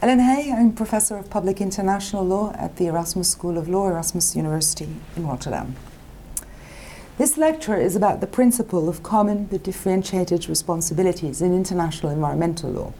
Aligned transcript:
Ellen 0.00 0.20
Hey, 0.20 0.52
I'm 0.52 0.74
Professor 0.74 1.16
of 1.16 1.28
Public 1.28 1.60
International 1.60 2.24
Law 2.24 2.52
at 2.52 2.76
the 2.76 2.86
Erasmus 2.86 3.30
School 3.30 3.58
of 3.58 3.68
Law, 3.68 3.88
Erasmus 3.88 4.36
University 4.36 4.86
in 5.16 5.26
Rotterdam. 5.26 5.74
This 7.16 7.36
lecture 7.36 7.76
is 7.76 7.96
about 7.96 8.20
the 8.20 8.28
principle 8.28 8.88
of 8.88 9.02
common 9.02 9.46
but 9.46 9.64
differentiated 9.64 10.48
responsibilities 10.48 11.42
in 11.42 11.52
international 11.52 12.12
environmental 12.12 12.70
law. 12.70 12.92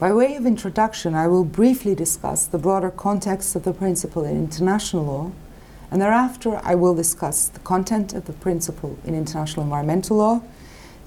By 0.00 0.12
way 0.12 0.34
of 0.34 0.44
introduction, 0.44 1.14
I 1.14 1.28
will 1.28 1.44
briefly 1.44 1.94
discuss 1.94 2.46
the 2.46 2.58
broader 2.58 2.90
context 2.90 3.54
of 3.54 3.62
the 3.62 3.72
principle 3.72 4.24
in 4.24 4.36
international 4.36 5.04
law, 5.04 5.30
and 5.88 6.02
thereafter 6.02 6.60
I 6.64 6.74
will 6.74 6.96
discuss 6.96 7.46
the 7.46 7.60
content 7.60 8.12
of 8.12 8.24
the 8.24 8.32
principle 8.32 8.98
in 9.04 9.14
international 9.14 9.62
environmental 9.62 10.16
law, 10.16 10.42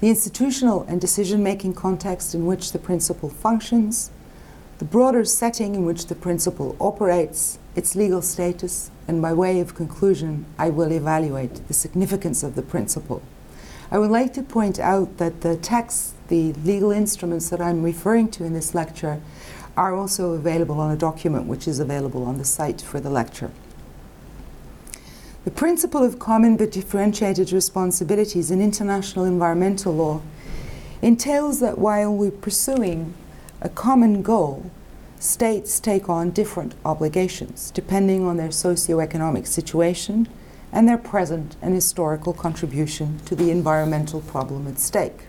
the 0.00 0.08
institutional 0.08 0.84
and 0.88 1.02
decision 1.02 1.42
making 1.42 1.74
context 1.74 2.34
in 2.34 2.46
which 2.46 2.72
the 2.72 2.78
principle 2.78 3.28
functions, 3.28 4.10
the 4.78 4.84
broader 4.84 5.24
setting 5.24 5.74
in 5.74 5.84
which 5.84 6.06
the 6.06 6.14
principle 6.14 6.76
operates, 6.78 7.58
its 7.74 7.96
legal 7.96 8.20
status, 8.20 8.90
and 9.08 9.22
by 9.22 9.32
way 9.32 9.60
of 9.60 9.74
conclusion, 9.74 10.44
I 10.58 10.68
will 10.68 10.92
evaluate 10.92 11.66
the 11.68 11.74
significance 11.74 12.42
of 12.42 12.56
the 12.56 12.62
principle. 12.62 13.22
I 13.90 13.98
would 13.98 14.10
like 14.10 14.34
to 14.34 14.42
point 14.42 14.78
out 14.78 15.16
that 15.18 15.40
the 15.40 15.56
texts, 15.56 16.14
the 16.28 16.52
legal 16.52 16.90
instruments 16.90 17.48
that 17.50 17.60
I'm 17.60 17.82
referring 17.82 18.28
to 18.32 18.44
in 18.44 18.52
this 18.52 18.74
lecture, 18.74 19.20
are 19.76 19.94
also 19.94 20.32
available 20.32 20.80
on 20.80 20.90
a 20.90 20.96
document 20.96 21.46
which 21.46 21.68
is 21.68 21.78
available 21.78 22.24
on 22.24 22.38
the 22.38 22.44
site 22.44 22.80
for 22.80 22.98
the 22.98 23.10
lecture. 23.10 23.50
The 25.44 25.50
principle 25.50 26.02
of 26.02 26.18
common 26.18 26.56
but 26.56 26.72
differentiated 26.72 27.52
responsibilities 27.52 28.50
in 28.50 28.60
international 28.60 29.24
environmental 29.24 29.94
law 29.94 30.20
entails 31.00 31.60
that 31.60 31.78
while 31.78 32.12
we're 32.12 32.30
pursuing 32.30 33.14
a 33.60 33.68
common 33.68 34.22
goal, 34.22 34.70
states 35.18 35.80
take 35.80 36.08
on 36.10 36.30
different 36.30 36.74
obligations 36.84 37.70
depending 37.70 38.26
on 38.26 38.36
their 38.36 38.50
socioeconomic 38.50 39.46
situation 39.46 40.28
and 40.72 40.86
their 40.86 40.98
present 40.98 41.56
and 41.62 41.74
historical 41.74 42.34
contribution 42.34 43.18
to 43.24 43.34
the 43.34 43.50
environmental 43.50 44.20
problem 44.20 44.66
at 44.66 44.78
stake. 44.78 45.20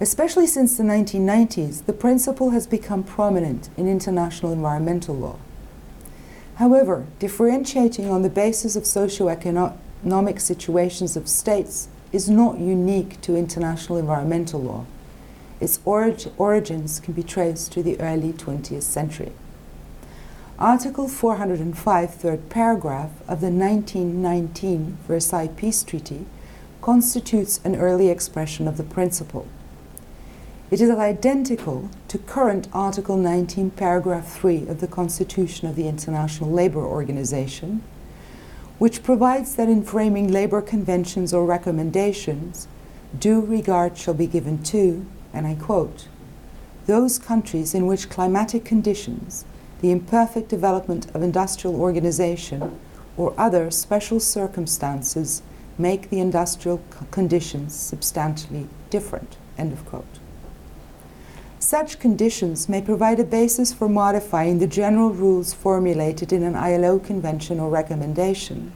Especially 0.00 0.46
since 0.46 0.76
the 0.76 0.82
1990s, 0.82 1.86
the 1.86 1.92
principle 1.92 2.50
has 2.50 2.66
become 2.66 3.04
prominent 3.04 3.68
in 3.76 3.86
international 3.86 4.52
environmental 4.52 5.14
law. 5.14 5.36
However, 6.56 7.06
differentiating 7.20 8.10
on 8.10 8.22
the 8.22 8.28
basis 8.28 8.74
of 8.74 8.82
socioeconomic 8.82 10.40
situations 10.40 11.16
of 11.16 11.28
states 11.28 11.88
is 12.10 12.28
not 12.28 12.58
unique 12.58 13.20
to 13.20 13.36
international 13.36 13.98
environmental 13.98 14.60
law 14.60 14.84
its 15.62 15.78
orig 15.84 16.26
origins 16.38 16.98
can 16.98 17.14
be 17.14 17.22
traced 17.22 17.70
to 17.70 17.84
the 17.84 17.98
early 18.00 18.32
20th 18.32 18.82
century. 18.82 19.32
Article 20.58 21.06
405, 21.06 22.14
third 22.14 22.50
paragraph 22.50 23.10
of 23.28 23.40
the 23.40 23.50
1919 23.50 24.98
Versailles 25.06 25.48
Peace 25.56 25.84
Treaty 25.84 26.26
constitutes 26.80 27.60
an 27.64 27.76
early 27.76 28.08
expression 28.08 28.66
of 28.66 28.76
the 28.76 28.82
principle. 28.82 29.46
It 30.72 30.80
is 30.80 30.90
identical 30.90 31.90
to 32.08 32.18
current 32.18 32.66
Article 32.72 33.16
19, 33.16 33.70
paragraph 33.70 34.26
3 34.26 34.66
of 34.66 34.80
the 34.80 34.88
Constitution 34.88 35.68
of 35.68 35.76
the 35.76 35.86
International 35.86 36.50
Labour 36.50 36.84
Organization, 36.84 37.82
which 38.78 39.04
provides 39.04 39.54
that 39.54 39.68
in 39.68 39.84
framing 39.84 40.32
labour 40.32 40.60
conventions 40.60 41.32
or 41.32 41.46
recommendations, 41.46 42.66
due 43.16 43.40
regard 43.40 43.96
shall 43.96 44.14
be 44.14 44.26
given 44.26 44.60
to 44.64 45.06
and 45.32 45.46
I 45.46 45.54
quote, 45.54 46.08
those 46.86 47.18
countries 47.18 47.74
in 47.74 47.86
which 47.86 48.10
climatic 48.10 48.64
conditions, 48.64 49.44
the 49.80 49.90
imperfect 49.90 50.48
development 50.48 51.10
of 51.14 51.22
industrial 51.22 51.80
organization, 51.80 52.78
or 53.16 53.34
other 53.38 53.70
special 53.70 54.18
circumstances 54.18 55.42
make 55.78 56.10
the 56.10 56.20
industrial 56.20 56.82
conditions 57.10 57.74
substantially 57.74 58.68
different. 58.90 59.36
End 59.58 59.72
of 59.72 59.84
quote. 59.86 60.18
Such 61.58 62.00
conditions 62.00 62.68
may 62.68 62.82
provide 62.82 63.20
a 63.20 63.24
basis 63.24 63.72
for 63.72 63.88
modifying 63.88 64.58
the 64.58 64.66
general 64.66 65.10
rules 65.10 65.52
formulated 65.52 66.32
in 66.32 66.42
an 66.42 66.56
ILO 66.56 66.98
convention 66.98 67.60
or 67.60 67.70
recommendation. 67.70 68.72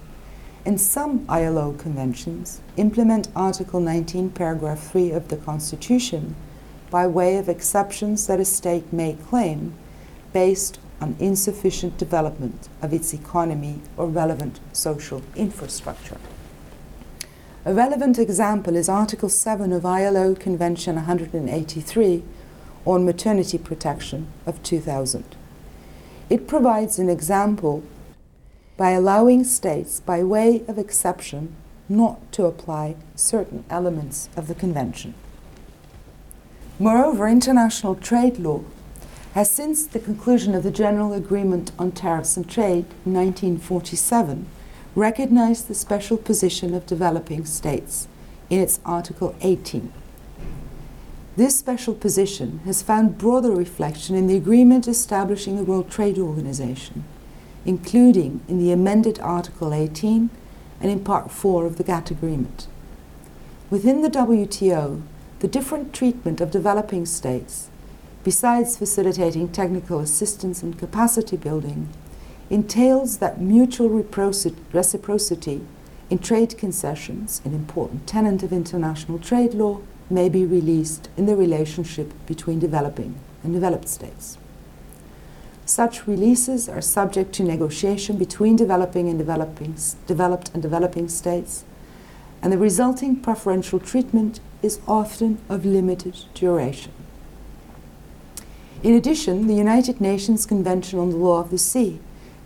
And 0.67 0.81
some 0.81 1.25
ILO 1.29 1.75
conventions 1.75 2.61
implement 2.77 3.29
Article 3.37 3.79
19, 3.79 4.31
paragraph 4.31 4.81
3 4.81 5.13
of 5.13 5.29
the 5.29 5.37
Constitution 5.37 6.35
by 6.91 7.07
way 7.07 7.37
of 7.37 7.49
exceptions 7.49 8.27
that 8.27 8.41
a 8.41 8.45
state 8.45 8.93
may 8.93 9.13
claim 9.13 9.75
based 10.33 10.81
on 11.01 11.15
insufficient 11.21 11.97
development 11.99 12.69
of 12.83 12.93
its 12.93 13.15
economy 13.15 13.79
or 13.97 14.09
relevant 14.09 14.59
social 14.73 15.23
infrastructure. 15.37 16.19
A 17.65 17.73
relevant 17.73 18.19
example 18.19 18.75
is 18.75 18.89
Article 18.89 19.29
7 19.29 19.73
of 19.73 19.87
ILO 19.87 20.35
Convention 20.35 20.97
183 20.97 22.25
on 22.85 23.05
maternity 23.05 23.59
protection 23.59 24.27
of 24.47 24.61
2000. 24.65 25.37
It 26.29 26.49
provides 26.49 26.99
an 26.99 27.09
example 27.09 27.85
by 28.77 28.91
allowing 28.91 29.45
states, 29.45 30.01
by 30.01 30.23
way 30.23 30.63
of 30.69 30.79
exception, 30.79 31.55
not 31.89 32.31
to 32.33 32.45
apply 32.45 32.97
certain 33.15 33.65
elements 33.71 34.29
of 34.37 34.49
the 34.49 34.55
Convention. 34.55 35.15
Moreover, 36.79 37.27
international 37.27 37.95
trade 37.95 38.39
law 38.39 38.63
has 39.33 39.51
since 39.51 39.87
the 39.87 40.01
conclusion 40.01 40.55
of 40.55 40.63
the 40.63 40.71
General 40.71 41.13
Agreement 41.13 41.73
on 41.79 41.93
Tariffs 41.93 42.37
and 42.37 42.49
Trade 42.49 42.87
in 43.05 43.15
1947 43.15 44.47
recognized 44.95 45.69
the 45.69 45.75
special 45.75 46.17
position 46.17 46.75
of 46.75 46.87
developing 46.87 47.45
states 47.45 48.09
in 48.49 48.61
its 48.61 48.81
Article 48.85 49.35
18. 49.43 49.93
This 51.37 51.59
special 51.59 51.95
position 51.95 52.61
has 52.65 52.83
found 52.83 53.19
broader 53.19 53.51
reflection 53.51 54.17
in 54.17 54.27
the 54.27 54.37
agreement 54.37 54.89
establishing 54.89 55.57
the 55.57 55.65
World 55.65 55.91
Trade 55.91 56.19
Organization, 56.19 57.05
including 57.67 58.41
in 58.47 58.59
the 58.59 58.71
amended 58.71 59.19
Article 59.19 59.75
18 59.75 60.31
and 60.81 60.91
in 60.91 61.01
Part 61.03 61.33
4 61.33 61.67
of 61.67 61.77
the 61.77 61.85
GATT 61.85 62.13
Agreement. 62.13 62.69
Within 63.69 64.03
the 64.03 64.09
WTO, 64.09 65.03
the 65.41 65.49
different 65.49 65.93
treatment 65.93 66.41
of 66.41 66.53
developing 66.53 67.05
states, 67.05 67.69
besides 68.23 68.79
facilitating 68.79 69.49
technical 69.49 69.99
assistance 69.99 70.63
and 70.63 70.79
capacity 70.79 71.37
building, 71.37 71.89
entails 72.49 73.19
that 73.19 73.41
mutual 73.41 73.89
reciprocity 73.89 75.67
in 76.09 76.19
trade 76.19 76.57
concessions, 76.57 77.43
an 77.45 77.53
important 77.53 78.07
tenet 78.07 78.45
of 78.45 78.53
international 78.53 79.19
trade 79.19 79.55
law, 79.55 79.81
may 80.09 80.29
be 80.29 80.47
released 80.47 81.09
in 81.17 81.27
the 81.27 81.35
relationship 81.35 82.13
between 82.27 82.61
developing 82.61 83.19
and 83.43 83.53
developed 83.53 83.89
states. 83.89 84.39
Such 85.67 86.07
releases 86.07 86.69
are 86.69 86.81
subject 86.81 87.33
to 87.35 87.43
negotiation 87.43 88.17
between 88.17 88.55
developing 88.55 89.09
and 89.09 89.19
developing, 89.19 89.75
developed 90.07 90.53
and 90.55 90.63
developing 90.63 91.09
states, 91.09 91.65
and 92.41 92.53
the 92.53 92.59
resulting 92.59 93.17
preferential 93.17 93.81
treatment 93.81 94.39
is 94.63 94.79
often 94.87 95.39
of 95.49 95.67
limited 95.67 96.19
duration. 96.35 96.93
In 98.85 98.95
addition, 98.95 99.49
the 99.49 99.57
United 99.57 100.01
Nations 100.01 100.47
Convention 100.47 101.01
on 101.01 101.11
the 101.11 101.17
Law 101.17 101.41
of 101.41 101.51
the 101.51 101.59
Sea 101.59 101.99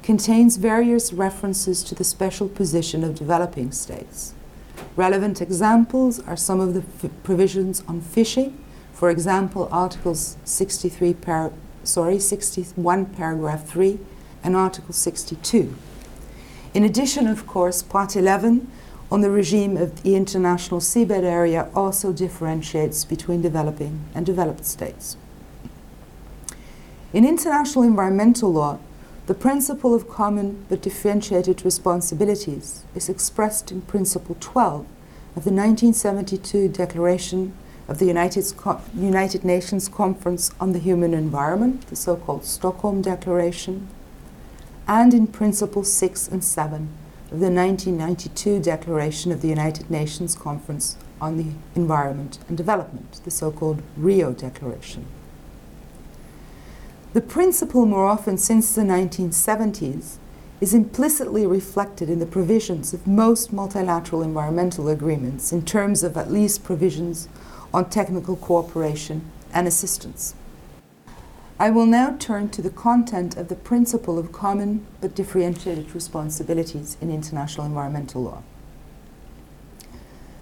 contains 0.02 0.56
various 0.56 1.12
references 1.12 1.84
to 1.84 1.94
the 1.94 2.04
special 2.04 2.48
position 2.48 3.04
of 3.04 3.16
developing 3.16 3.70
states. 3.70 4.32
Relevant 4.96 5.42
examples 5.42 6.20
are 6.20 6.38
some 6.38 6.58
of 6.58 6.72
the 6.72 7.10
provisions 7.22 7.82
on 7.86 8.00
fishing, 8.00 8.58
for 8.94 9.10
example, 9.10 9.68
Articles 9.70 10.38
63 10.44 11.12
par- 11.14 11.52
sorry, 11.84 12.18
61 12.18 13.06
paragraph 13.06 13.66
3 13.66 13.98
and 14.42 14.56
Article 14.56 14.92
62. 14.92 15.76
In 16.72 16.84
addition, 16.84 17.26
of 17.26 17.46
course, 17.46 17.82
Part 17.82 18.16
11 18.16 18.70
on 19.10 19.20
the 19.22 19.30
regime 19.30 19.76
of 19.76 20.02
the 20.02 20.14
international 20.14 20.80
seabed 20.80 21.24
area 21.24 21.68
also 21.74 22.12
differentiates 22.12 23.04
between 23.04 23.42
developing 23.42 24.04
and 24.14 24.24
developed 24.24 24.64
states. 24.64 25.16
In 27.12 27.26
international 27.26 27.82
environmental 27.82 28.52
law, 28.52 28.78
the 29.26 29.34
principle 29.34 29.94
of 29.94 30.08
common 30.08 30.64
but 30.68 30.82
differentiated 30.82 31.64
responsibilities 31.64 32.84
is 32.94 33.08
expressed 33.08 33.72
in 33.72 33.82
Principle 33.82 34.36
12 34.38 34.80
of 35.36 35.44
the 35.44 35.52
1972 35.52 36.68
Declaration 36.68 37.52
of 37.90 37.98
the 37.98 38.06
United, 38.06 38.44
United 38.94 39.44
Nations 39.44 39.88
Conference 39.88 40.52
on 40.60 40.72
the 40.72 40.78
Human 40.78 41.12
Environment, 41.12 41.84
the 41.88 41.96
so 41.96 42.14
called 42.14 42.44
Stockholm 42.44 43.02
Declaration, 43.02 43.88
and 44.86 45.12
in 45.12 45.26
Principle 45.26 45.82
6 45.82 46.28
and 46.28 46.44
7 46.44 46.88
of 47.32 47.40
the 47.40 47.50
1992 47.50 48.60
Declaration 48.60 49.32
of 49.32 49.42
the 49.42 49.48
United 49.48 49.90
Nations 49.90 50.36
Conference 50.36 50.96
on 51.20 51.36
the 51.36 51.46
Environment 51.74 52.38
and 52.48 52.56
Development, 52.56 53.20
the 53.24 53.30
so 53.30 53.50
called 53.50 53.82
Rio 53.96 54.32
Declaration. 54.32 55.06
The 57.12 57.20
principle, 57.20 57.86
more 57.86 58.06
often 58.06 58.38
since 58.38 58.72
the 58.72 58.82
1970s, 58.82 60.18
is 60.60 60.74
implicitly 60.74 61.44
reflected 61.44 62.08
in 62.08 62.20
the 62.20 62.26
provisions 62.26 62.94
of 62.94 63.06
most 63.06 63.52
multilateral 63.52 64.22
environmental 64.22 64.88
agreements 64.88 65.50
in 65.52 65.64
terms 65.64 66.04
of 66.04 66.16
at 66.16 66.30
least 66.30 66.62
provisions 66.62 67.28
on 67.72 67.88
technical 67.90 68.36
cooperation 68.36 69.30
and 69.52 69.66
assistance. 69.66 70.34
I 71.58 71.70
will 71.70 71.86
now 71.86 72.16
turn 72.18 72.48
to 72.50 72.62
the 72.62 72.70
content 72.70 73.36
of 73.36 73.48
the 73.48 73.54
principle 73.54 74.18
of 74.18 74.32
common 74.32 74.86
but 75.00 75.14
differentiated 75.14 75.94
responsibilities 75.94 76.96
in 77.00 77.10
international 77.10 77.66
environmental 77.66 78.22
law. 78.22 78.42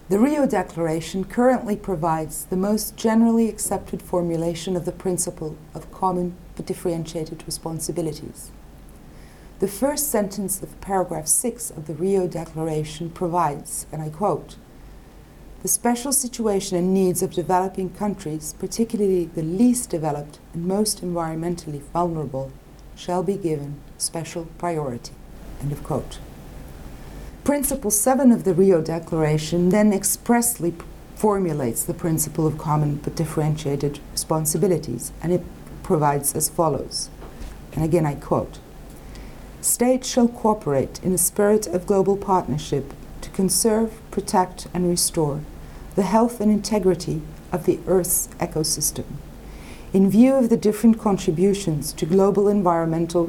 The 0.08 0.18
Rio 0.18 0.46
Declaration 0.46 1.24
currently 1.24 1.76
provides 1.76 2.44
the 2.44 2.56
most 2.56 2.96
generally 2.96 3.48
accepted 3.48 4.00
formulation 4.00 4.74
of 4.74 4.84
the 4.84 4.92
principle 4.92 5.58
of 5.74 5.92
common 5.92 6.34
but 6.56 6.64
differentiated 6.64 7.42
responsibilities. 7.44 8.50
The 9.58 9.68
first 9.68 10.08
sentence 10.10 10.62
of 10.62 10.80
paragraph 10.80 11.26
6 11.26 11.70
of 11.72 11.88
the 11.88 11.94
Rio 11.94 12.28
Declaration 12.28 13.10
provides, 13.10 13.86
and 13.90 14.00
I 14.00 14.08
quote, 14.08 14.54
the 15.62 15.68
special 15.68 16.12
situation 16.12 16.76
and 16.76 16.94
needs 16.94 17.22
of 17.22 17.32
developing 17.32 17.90
countries, 17.90 18.54
particularly 18.58 19.24
the 19.24 19.42
least 19.42 19.90
developed 19.90 20.38
and 20.54 20.66
most 20.66 21.02
environmentally 21.02 21.80
vulnerable, 21.92 22.52
shall 22.94 23.22
be 23.22 23.36
given 23.36 23.80
special 23.96 24.46
priority. 24.58 25.12
End 25.60 25.72
of 25.72 25.82
quote. 25.82 26.18
Principle 27.42 27.90
7 27.90 28.30
of 28.30 28.44
the 28.44 28.54
Rio 28.54 28.80
Declaration 28.80 29.70
then 29.70 29.92
expressly 29.92 30.74
formulates 31.16 31.82
the 31.82 31.94
principle 31.94 32.46
of 32.46 32.58
common 32.58 32.96
but 32.96 33.16
differentiated 33.16 33.98
responsibilities, 34.12 35.12
and 35.22 35.32
it 35.32 35.42
provides 35.82 36.36
as 36.36 36.48
follows. 36.48 37.10
And 37.72 37.84
again, 37.84 38.06
I 38.06 38.14
quote 38.14 38.60
States 39.60 40.08
shall 40.08 40.28
cooperate 40.28 41.02
in 41.02 41.12
a 41.12 41.18
spirit 41.18 41.66
of 41.66 41.86
global 41.86 42.16
partnership 42.16 42.92
to 43.22 43.30
conserve, 43.30 44.00
protect, 44.10 44.66
and 44.72 44.88
restore 44.88 45.40
the 45.94 46.02
health 46.04 46.40
and 46.40 46.52
integrity 46.52 47.22
of 47.50 47.66
the 47.66 47.80
Earth's 47.86 48.28
ecosystem. 48.38 49.04
In 49.92 50.10
view 50.10 50.34
of 50.34 50.48
the 50.48 50.56
different 50.56 50.98
contributions 50.98 51.92
to 51.94 52.06
global 52.06 52.46
environmental 52.46 53.28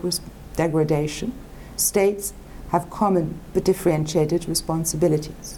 degradation, 0.56 1.34
states 1.78 2.34
have 2.70 2.90
common 2.90 3.40
but 3.54 3.64
differentiated 3.64 4.48
responsibilities. 4.48 5.58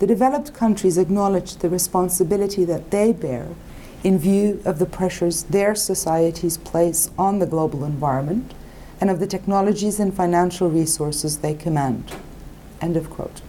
The 0.00 0.06
developed 0.06 0.52
countries 0.52 0.98
acknowledge 0.98 1.56
the 1.56 1.70
responsibility 1.70 2.64
that 2.64 2.90
they 2.90 3.12
bear 3.12 3.48
in 4.02 4.18
view 4.18 4.60
of 4.64 4.78
the 4.78 4.86
pressures 4.86 5.44
their 5.44 5.74
societies 5.74 6.58
place 6.58 7.10
on 7.16 7.38
the 7.38 7.46
global 7.46 7.84
environment 7.84 8.52
and 9.00 9.08
of 9.08 9.18
the 9.18 9.26
technologies 9.26 9.98
and 9.98 10.12
financial 10.12 10.68
resources 10.68 11.38
they 11.38 11.54
command. 11.54 12.12
End 12.80 12.96
of 12.96 13.08
quote. 13.08 13.40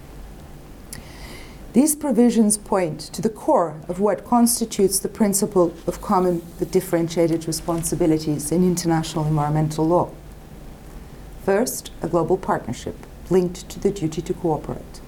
These 1.76 1.98
provisions 1.98 2.58
point 2.58 3.02
to 3.12 3.22
the 3.22 3.28
core 3.28 3.82
of 3.90 4.00
what 4.00 4.24
constitutes 4.24 4.98
the 4.98 5.10
principle 5.10 5.74
of 5.86 6.02
common 6.02 6.42
but 6.58 6.72
differentiated 6.72 7.48
responsibilities 7.48 8.50
in 8.50 8.64
international 8.64 9.26
environmental 9.26 9.86
law. 9.86 10.12
First, 11.44 11.92
a 12.02 12.08
global 12.08 12.38
partnership 12.38 12.96
linked 13.30 13.68
to 13.68 13.82
the 13.82 13.92
duty 13.92 14.22
to 14.22 14.34
cooperate. 14.34 15.02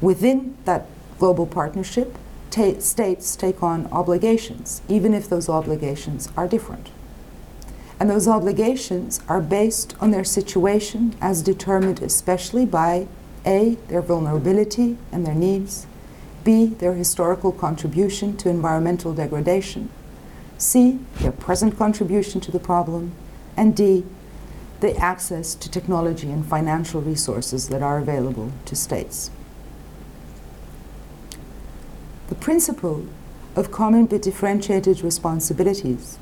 Within 0.00 0.56
that 0.64 0.88
global 1.20 1.46
partnership, 1.46 2.18
ta- 2.50 2.80
states 2.80 3.36
take 3.36 3.62
on 3.62 3.86
obligations, 3.92 4.82
even 4.88 5.14
if 5.14 5.28
those 5.28 5.48
obligations 5.48 6.30
are 6.36 6.48
different. 6.48 6.90
And 8.00 8.10
those 8.10 8.26
obligations 8.26 9.20
are 9.28 9.40
based 9.40 9.94
on 10.00 10.10
their 10.10 10.24
situation 10.24 11.14
as 11.20 11.42
determined 11.42 12.02
especially 12.02 12.66
by 12.66 13.06
A, 13.46 13.76
their 13.88 14.02
vulnerability 14.02 14.96
and 15.12 15.26
their 15.26 15.34
needs, 15.34 15.86
B, 16.44 16.66
their 16.66 16.94
historical 16.94 17.52
contribution 17.52 18.36
to 18.38 18.48
environmental 18.48 19.14
degradation, 19.14 19.90
C, 20.58 20.98
their 21.20 21.32
present 21.32 21.76
contribution 21.76 22.40
to 22.42 22.50
the 22.50 22.58
problem, 22.58 23.12
and 23.56 23.76
D, 23.76 24.04
the 24.80 24.96
access 24.96 25.54
to 25.54 25.70
technology 25.70 26.30
and 26.30 26.44
financial 26.44 27.00
resources 27.00 27.68
that 27.68 27.82
are 27.82 27.98
available 27.98 28.52
to 28.66 28.76
states. 28.76 29.30
The 32.28 32.34
principle 32.34 33.06
of 33.56 33.70
common 33.70 34.06
but 34.06 34.22
differentiated 34.22 35.02
responsibilities 35.02 36.18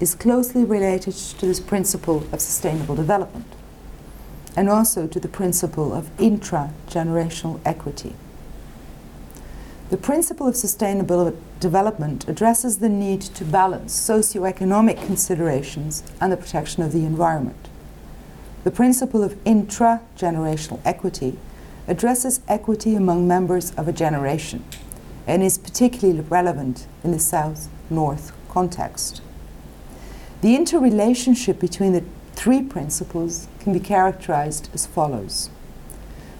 is 0.00 0.14
closely 0.14 0.64
related 0.64 1.14
to 1.14 1.46
this 1.46 1.60
principle 1.60 2.26
of 2.32 2.40
sustainable 2.40 2.94
development 2.94 3.46
and 4.56 4.68
also 4.68 5.06
to 5.06 5.18
the 5.20 5.28
principle 5.28 5.92
of 5.92 6.10
intra 6.20 6.72
generational 6.88 7.60
equity. 7.64 8.14
The 9.90 9.96
principle 9.96 10.46
of 10.48 10.56
sustainable 10.56 11.36
development 11.60 12.28
addresses 12.28 12.78
the 12.78 12.88
need 12.88 13.20
to 13.20 13.44
balance 13.44 13.94
socioeconomic 13.94 15.04
considerations 15.06 16.02
and 16.20 16.32
the 16.32 16.36
protection 16.36 16.82
of 16.82 16.92
the 16.92 17.04
environment. 17.04 17.68
The 18.64 18.70
principle 18.70 19.22
of 19.22 19.38
intra 19.44 20.00
generational 20.16 20.80
equity 20.84 21.38
addresses 21.86 22.40
equity 22.48 22.94
among 22.94 23.28
members 23.28 23.72
of 23.72 23.86
a 23.86 23.92
generation 23.92 24.64
and 25.26 25.42
is 25.42 25.58
particularly 25.58 26.20
relevant 26.20 26.86
in 27.02 27.12
the 27.12 27.18
South 27.18 27.68
North 27.90 28.32
context. 28.48 29.20
The 30.40 30.56
interrelationship 30.56 31.58
between 31.58 31.92
the 31.92 32.04
three 32.44 32.60
principles 32.60 33.48
can 33.58 33.72
be 33.72 33.80
characterized 33.80 34.68
as 34.74 34.84
follows. 34.84 35.48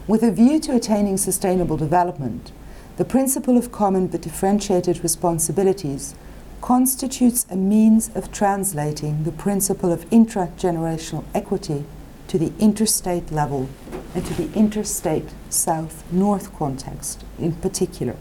With 0.07 0.23
a 0.23 0.31
view 0.31 0.61
to 0.61 0.77
attaining 0.77 1.17
sustainable 1.17 1.79
development, 1.79 2.53
the 2.99 3.07
principle 3.07 3.57
of 3.57 3.73
common 3.73 4.09
but 4.09 4.21
differentiated 4.21 5.03
responsibilities 5.03 6.15
constitutes 6.61 7.47
a 7.49 7.57
means 7.57 8.11
of 8.15 8.31
translating 8.31 9.25
the 9.25 9.33
principle 9.33 9.91
of 9.91 10.05
intra-generational 10.13 11.25
equity 11.35 11.87
to 12.29 12.37
the 12.37 12.53
interstate 12.59 13.33
level 13.33 13.71
and 14.15 14.27
to 14.27 14.35
the 14.35 14.53
interstate 14.53 15.31
south-north 15.49 16.55
context 16.55 17.25
in 17.39 17.53
particular. 17.53 18.17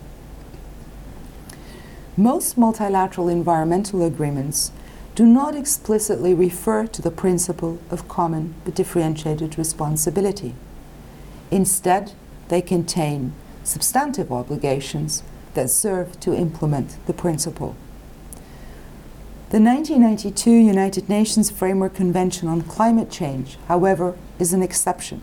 Most 2.16 2.58
multilateral 2.58 3.28
environmental 3.28 4.06
agreements 4.06 4.72
do 5.15 5.25
not 5.25 5.56
explicitly 5.56 6.33
refer 6.33 6.88
to 6.88 7.01
the 7.01 7.12
principle 7.12 7.79
of 7.91 8.08
common 8.08 8.55
but 8.65 8.74
differentiated 8.74 9.58
responsibility. 9.58 10.55
Instead, 11.51 12.13
they 12.48 12.62
contain 12.62 13.34
substantive 13.63 14.32
obligations 14.32 15.22
that 15.53 15.70
serve 15.70 16.20
to 16.20 16.34
implement 16.34 16.98
the 17.05 17.13
principle. 17.13 17.75
The 19.51 19.62
1992 19.62 20.50
United 20.50 21.08
Nations 21.08 21.51
Framework 21.51 21.93
Convention 21.93 22.48
on 22.48 22.63
Climate 22.63 23.12
Change, 23.12 23.58
however, 23.67 24.17
is 24.39 24.51
an 24.51 24.63
exception. 24.63 25.22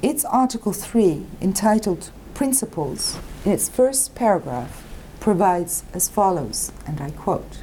Its 0.00 0.24
Article 0.24 0.72
3, 0.72 1.26
entitled 1.42 2.10
Principles, 2.32 3.18
in 3.44 3.52
its 3.52 3.68
first 3.68 4.14
paragraph, 4.14 4.82
provides 5.20 5.84
as 5.92 6.08
follows, 6.08 6.72
and 6.86 7.02
I 7.02 7.10
quote 7.10 7.58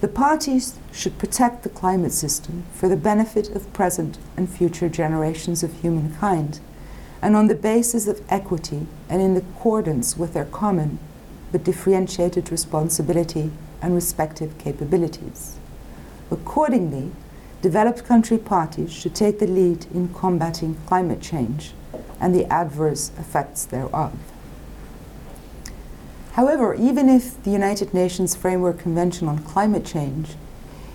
the 0.00 0.08
parties 0.08 0.78
should 0.92 1.18
protect 1.18 1.62
the 1.62 1.70
climate 1.70 2.12
system 2.12 2.64
for 2.72 2.88
the 2.88 2.96
benefit 2.96 3.48
of 3.56 3.72
present 3.72 4.18
and 4.36 4.48
future 4.48 4.90
generations 4.90 5.62
of 5.62 5.80
humankind, 5.80 6.60
and 7.22 7.34
on 7.34 7.46
the 7.46 7.54
basis 7.54 8.06
of 8.06 8.20
equity 8.28 8.86
and 9.08 9.22
in 9.22 9.36
accordance 9.36 10.16
with 10.16 10.34
their 10.34 10.44
common 10.44 10.98
but 11.50 11.64
differentiated 11.64 12.50
responsibility 12.50 13.50
and 13.80 13.94
respective 13.94 14.58
capabilities. 14.58 15.56
Accordingly, 16.30 17.12
developed 17.62 18.04
country 18.04 18.36
parties 18.36 18.92
should 18.92 19.14
take 19.14 19.38
the 19.38 19.46
lead 19.46 19.86
in 19.94 20.12
combating 20.12 20.76
climate 20.86 21.22
change 21.22 21.72
and 22.20 22.34
the 22.34 22.44
adverse 22.52 23.10
effects 23.18 23.64
thereof. 23.64 24.12
However, 26.36 26.74
even 26.74 27.08
if 27.08 27.42
the 27.44 27.50
United 27.50 27.94
Nations 27.94 28.36
Framework 28.36 28.78
Convention 28.78 29.26
on 29.26 29.38
Climate 29.38 29.86
Change 29.86 30.34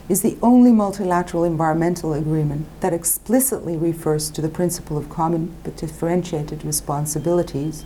is 0.08 0.22
the 0.22 0.38
only 0.40 0.72
multilateral 0.72 1.44
environmental 1.44 2.14
agreement 2.14 2.68
that 2.82 2.94
explicitly 2.94 3.76
refers 3.76 4.30
to 4.30 4.42
the 4.44 4.50
principle 4.50 5.00
of 5.00 5.10
common 5.10 5.56
but 5.64 5.78
differentiated 5.78 6.64
responsibilities, 6.64 7.86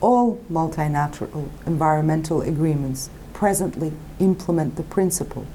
all 0.00 0.40
multilateral 0.48 1.52
environmental 1.66 2.42
agreements 2.42 3.10
presently 3.32 3.92
implement 4.18 4.74
the 4.74 4.82
principle, 4.82 5.46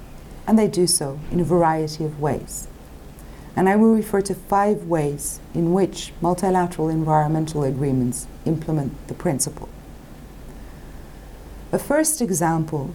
and 0.46 0.58
they 0.58 0.66
do 0.66 0.86
so 0.86 1.20
in 1.30 1.40
a 1.40 1.44
variety 1.44 2.06
of 2.06 2.18
ways. 2.18 2.68
And 3.54 3.68
I 3.68 3.76
will 3.76 3.94
refer 3.94 4.22
to 4.22 4.34
five 4.34 4.84
ways 4.84 5.40
in 5.52 5.74
which 5.74 6.14
multilateral 6.22 6.88
environmental 6.88 7.64
agreements 7.64 8.26
implement 8.46 9.08
the 9.08 9.14
principle. 9.14 9.68
A 11.70 11.78
first 11.78 12.22
example 12.22 12.94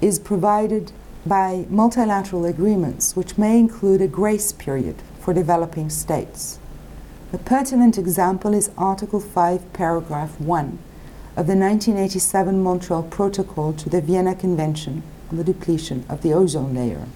is 0.00 0.18
provided 0.18 0.90
by 1.24 1.64
multilateral 1.68 2.44
agreements, 2.44 3.14
which 3.14 3.38
may 3.38 3.56
include 3.56 4.02
a 4.02 4.08
grace 4.08 4.50
period 4.50 4.96
for 5.20 5.32
developing 5.32 5.88
states. 5.88 6.58
A 7.32 7.38
pertinent 7.38 7.96
example 7.96 8.52
is 8.52 8.72
Article 8.76 9.20
5, 9.20 9.72
Paragraph 9.72 10.40
1 10.40 10.78
of 11.36 11.46
the 11.46 11.54
1987 11.54 12.60
Montreal 12.60 13.04
Protocol 13.04 13.72
to 13.74 13.88
the 13.88 14.00
Vienna 14.00 14.34
Convention 14.34 15.04
on 15.30 15.36
the 15.36 15.44
Depletion 15.44 16.04
of 16.08 16.22
the 16.22 16.32
Ozone 16.32 16.74
Layer. 16.74 17.06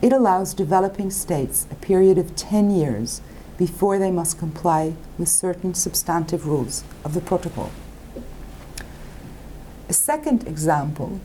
It 0.00 0.10
allows 0.10 0.54
developing 0.54 1.10
states 1.10 1.66
a 1.70 1.74
period 1.74 2.16
of 2.16 2.34
10 2.34 2.70
years 2.70 3.20
before 3.58 3.98
they 3.98 4.10
must 4.10 4.38
comply 4.38 4.94
with 5.18 5.28
certain 5.28 5.74
substantive 5.74 6.46
rules 6.46 6.82
of 7.04 7.12
the 7.12 7.20
protocol. 7.20 7.70
A 9.88 9.92
second 9.92 10.48
example 10.48 11.20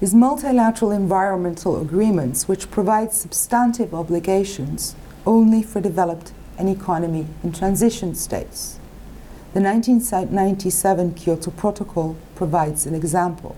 is 0.00 0.14
multilateral 0.14 0.90
environmental 0.90 1.78
agreements 1.80 2.48
which 2.48 2.70
provide 2.70 3.12
substantive 3.12 3.94
obligations 3.94 4.94
only 5.26 5.62
for 5.62 5.82
developed 5.82 6.32
and 6.58 6.70
economy 6.70 7.26
in 7.42 7.52
transition 7.52 8.14
states. 8.14 8.78
The 9.52 9.60
1997 9.60 11.14
Kyoto 11.14 11.50
Protocol 11.50 12.16
provides 12.34 12.86
an 12.86 12.94
example. 12.94 13.54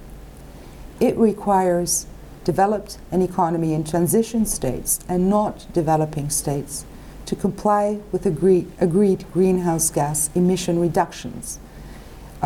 It 0.98 1.16
requires 1.16 2.06
developed 2.42 2.98
and 3.12 3.22
economy 3.22 3.74
in 3.74 3.84
transition 3.84 4.44
states 4.44 4.98
and 5.08 5.30
not 5.30 5.66
developing 5.72 6.30
states 6.30 6.84
to 7.26 7.36
comply 7.36 8.00
with 8.10 8.26
agree- 8.26 8.66
agreed 8.80 9.24
greenhouse 9.32 9.88
gas 9.90 10.30
emission 10.34 10.80
reductions. 10.80 11.60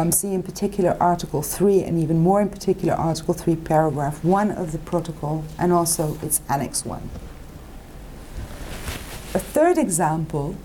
Um, 0.00 0.12
see 0.12 0.32
in 0.32 0.42
particular 0.42 0.96
Article 0.98 1.42
3 1.42 1.82
and 1.82 1.98
even 1.98 2.20
more 2.20 2.40
in 2.40 2.48
particular 2.48 2.94
Article 2.94 3.34
3, 3.34 3.54
Paragraph 3.56 4.24
1 4.24 4.50
of 4.50 4.72
the 4.72 4.78
protocol 4.78 5.44
and 5.58 5.74
also 5.74 6.16
its 6.22 6.40
Annex 6.48 6.86
1. 6.86 7.10
A 9.34 9.38
third 9.38 9.76
example 9.76 10.56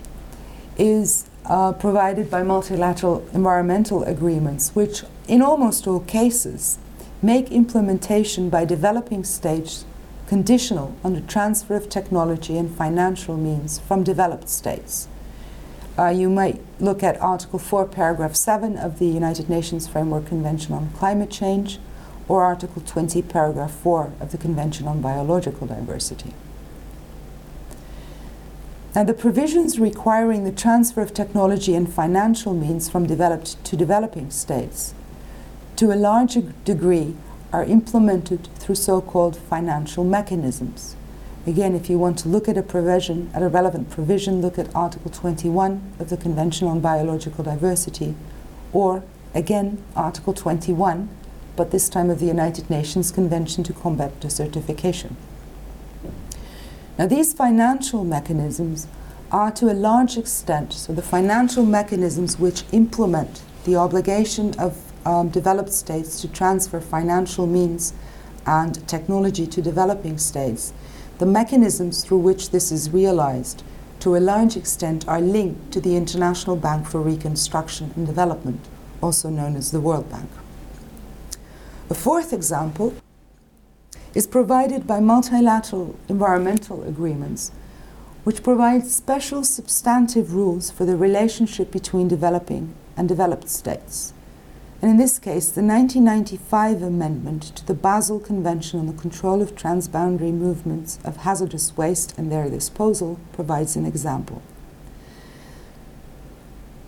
is 0.78 1.28
uh, 1.44 1.74
provided 1.74 2.30
by 2.30 2.42
multilateral 2.42 3.28
environmental 3.34 4.04
agreements, 4.04 4.74
which 4.74 5.02
in 5.28 5.42
almost 5.42 5.86
all 5.86 6.00
cases 6.00 6.78
make 7.20 7.52
implementation 7.52 8.48
by 8.48 8.64
developing 8.64 9.22
states 9.22 9.84
conditional 10.26 10.96
on 11.04 11.12
the 11.12 11.20
transfer 11.20 11.76
of 11.76 11.90
technology 11.90 12.56
and 12.56 12.74
financial 12.74 13.36
means 13.36 13.80
from 13.80 14.02
developed 14.02 14.48
states. 14.48 15.08
Uh, 15.98 16.08
you 16.08 16.28
might 16.28 16.60
look 16.78 17.02
at 17.02 17.18
Article 17.22 17.58
4, 17.58 17.86
Paragraph 17.86 18.36
7 18.36 18.76
of 18.76 18.98
the 18.98 19.06
United 19.06 19.48
Nations 19.48 19.88
Framework 19.88 20.26
Convention 20.26 20.74
on 20.74 20.90
Climate 20.90 21.30
Change 21.30 21.78
or 22.28 22.42
Article 22.42 22.82
20, 22.84 23.22
Paragraph 23.22 23.70
4 23.70 24.12
of 24.20 24.30
the 24.30 24.36
Convention 24.36 24.86
on 24.86 25.00
Biological 25.00 25.66
Diversity. 25.66 26.34
Now, 28.94 29.04
the 29.04 29.14
provisions 29.14 29.78
requiring 29.78 30.44
the 30.44 30.52
transfer 30.52 31.00
of 31.00 31.14
technology 31.14 31.74
and 31.74 31.90
financial 31.90 32.52
means 32.52 32.90
from 32.90 33.06
developed 33.06 33.62
to 33.64 33.76
developing 33.76 34.30
states, 34.30 34.92
to 35.76 35.92
a 35.92 35.96
large 35.96 36.36
degree, 36.64 37.14
are 37.52 37.64
implemented 37.64 38.48
through 38.56 38.74
so 38.74 39.00
called 39.00 39.36
financial 39.36 40.04
mechanisms. 40.04 40.96
Again, 41.46 41.76
if 41.76 41.88
you 41.88 41.96
want 41.96 42.18
to 42.18 42.28
look 42.28 42.48
at 42.48 42.58
a 42.58 42.62
provision, 42.62 43.30
at 43.32 43.40
a 43.40 43.48
relevant 43.48 43.88
provision, 43.88 44.42
look 44.42 44.58
at 44.58 44.74
Article 44.74 45.12
21 45.12 45.92
of 46.00 46.10
the 46.10 46.16
Convention 46.16 46.66
on 46.66 46.80
Biological 46.80 47.44
Diversity, 47.44 48.16
or 48.72 49.04
again, 49.32 49.80
Article 49.94 50.34
21, 50.34 51.08
but 51.54 51.70
this 51.70 51.88
time 51.88 52.10
of 52.10 52.18
the 52.18 52.26
United 52.26 52.68
Nations 52.68 53.12
Convention 53.12 53.62
to 53.62 53.72
Combat 53.72 54.18
Desertification. 54.18 55.14
Now, 56.98 57.06
these 57.06 57.32
financial 57.32 58.02
mechanisms 58.02 58.88
are 59.30 59.52
to 59.52 59.70
a 59.70 59.74
large 59.74 60.16
extent, 60.16 60.72
so 60.72 60.92
the 60.92 61.02
financial 61.02 61.64
mechanisms 61.64 62.40
which 62.40 62.64
implement 62.72 63.42
the 63.64 63.76
obligation 63.76 64.52
of 64.58 64.82
um, 65.06 65.28
developed 65.28 65.72
states 65.72 66.20
to 66.22 66.28
transfer 66.28 66.80
financial 66.80 67.46
means 67.46 67.92
and 68.46 68.86
technology 68.88 69.46
to 69.46 69.62
developing 69.62 70.18
states, 70.18 70.72
the 71.18 71.26
mechanisms 71.26 72.04
through 72.04 72.18
which 72.18 72.50
this 72.50 72.70
is 72.70 72.90
realized 72.90 73.62
to 74.00 74.16
a 74.16 74.18
large 74.18 74.56
extent 74.56 75.08
are 75.08 75.20
linked 75.20 75.72
to 75.72 75.80
the 75.80 75.96
International 75.96 76.56
Bank 76.56 76.86
for 76.86 77.00
Reconstruction 77.00 77.92
and 77.96 78.06
Development, 78.06 78.60
also 79.00 79.30
known 79.30 79.56
as 79.56 79.70
the 79.70 79.80
World 79.80 80.10
Bank. 80.10 80.28
A 81.88 81.94
fourth 81.94 82.32
example 82.32 82.94
is 84.14 84.26
provided 84.26 84.86
by 84.86 85.00
multilateral 85.00 85.98
environmental 86.08 86.82
agreements, 86.82 87.52
which 88.24 88.42
provide 88.42 88.86
special 88.86 89.44
substantive 89.44 90.34
rules 90.34 90.70
for 90.70 90.84
the 90.84 90.96
relationship 90.96 91.70
between 91.70 92.08
developing 92.08 92.74
and 92.96 93.08
developed 93.08 93.48
states. 93.48 94.12
And 94.82 94.90
in 94.90 94.96
this 94.98 95.18
case, 95.18 95.48
the 95.48 95.62
1995 95.62 96.82
amendment 96.82 97.42
to 97.56 97.66
the 97.66 97.74
Basel 97.74 98.20
Convention 98.20 98.78
on 98.78 98.86
the 98.86 98.92
Control 98.92 99.40
of 99.40 99.54
Transboundary 99.54 100.32
Movements 100.32 100.98
of 101.02 101.18
Hazardous 101.18 101.76
Waste 101.76 102.16
and 102.18 102.30
Their 102.30 102.50
Disposal 102.50 103.18
provides 103.32 103.74
an 103.74 103.86
example. 103.86 104.42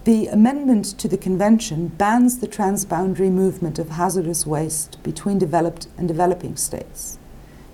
The 0.05 0.27
amendment 0.27 0.87
to 0.99 1.09
the 1.09 1.19
convention 1.19 1.89
bans 1.89 2.39
the 2.39 2.49
transboundary 2.49 3.31
movement 3.31 3.79
of 3.79 3.91
hazardous 3.91 4.47
waste 4.47 5.03
between 5.03 5.39
developed 5.39 5.89
and 5.99 6.09
developing 6.09 6.57
states. 6.57 7.19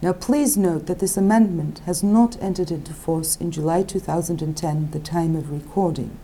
Now, 0.03 0.13
please 0.13 0.57
note 0.57 0.87
that 0.87 0.99
this 0.99 1.17
amendment 1.17 1.81
has 1.87 2.03
not 2.03 2.37
entered 2.43 2.71
into 2.71 2.93
force 2.93 3.37
in 3.37 3.51
July 3.51 3.83
2010, 3.83 4.91
the 4.91 4.99
time 4.99 5.37
of 5.37 5.51
recording. 5.51 6.19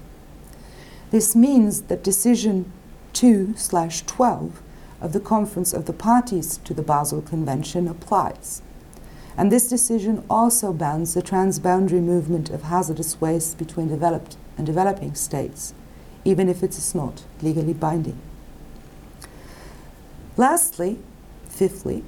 This 1.10 1.34
means 1.36 1.82
that 1.82 2.04
Decision 2.04 2.72
2 3.12 3.54
12 3.54 4.62
of 5.00 5.12
the 5.12 5.20
Conference 5.20 5.72
of 5.72 5.86
the 5.86 5.92
Parties 5.92 6.58
to 6.64 6.74
the 6.74 6.82
Basel 6.82 7.22
Convention 7.22 7.88
applies. 7.88 8.62
And 9.36 9.50
this 9.50 9.68
decision 9.68 10.24
also 10.28 10.72
bans 10.72 11.14
the 11.14 11.22
transboundary 11.22 12.02
movement 12.02 12.50
of 12.50 12.64
hazardous 12.64 13.20
waste 13.20 13.58
between 13.58 13.88
developed 13.88 14.36
and 14.58 14.66
developing 14.66 15.14
states 15.14 15.74
even 16.24 16.48
if 16.48 16.62
it 16.62 16.76
is 16.76 16.94
not 16.94 17.22
legally 17.42 17.72
binding. 17.72 18.18
Lastly, 20.36 20.98
fifthly, 21.48 22.04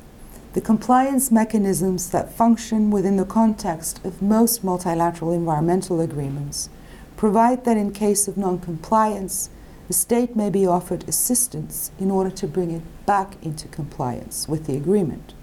the 0.52 0.61
compliance 0.61 1.30
mechanisms 1.30 2.11
that 2.11 2.32
function 2.32 2.90
within 2.90 3.16
the 3.16 3.25
context 3.25 4.04
of 4.04 4.21
most 4.21 4.62
multilateral 4.62 5.32
environmental 5.32 6.00
agreements 6.00 6.68
provide 7.16 7.64
that 7.64 7.76
in 7.76 7.92
case 7.92 8.28
of 8.28 8.37
non-compliance, 8.37 9.49
the 9.89 9.95
state 9.95 10.37
may 10.37 10.49
be 10.49 10.67
offered 10.67 11.09
assistance 11.09 11.91
in 11.99 12.11
order 12.11 12.31
to 12.31 12.47
bring 12.47 12.71
it 12.71 12.83
back 13.07 13.37
into 13.43 13.69
compliance 13.69 14.49
with 14.49 14.67
the 14.67 14.77
agreement. 14.77 15.35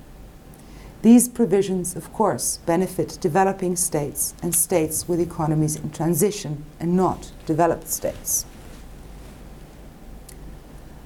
These 1.02 1.30
provisions, 1.30 1.96
of 1.96 2.12
course, 2.12 2.58
benefit 2.66 3.18
developing 3.22 3.76
states 3.76 4.34
and 4.44 4.54
states 4.54 5.08
with 5.08 5.20
economies 5.20 5.78
in 5.78 5.92
transition 5.92 6.66
and 6.80 6.96
not 6.96 7.32
developed 7.46 7.88
states. 7.88 8.46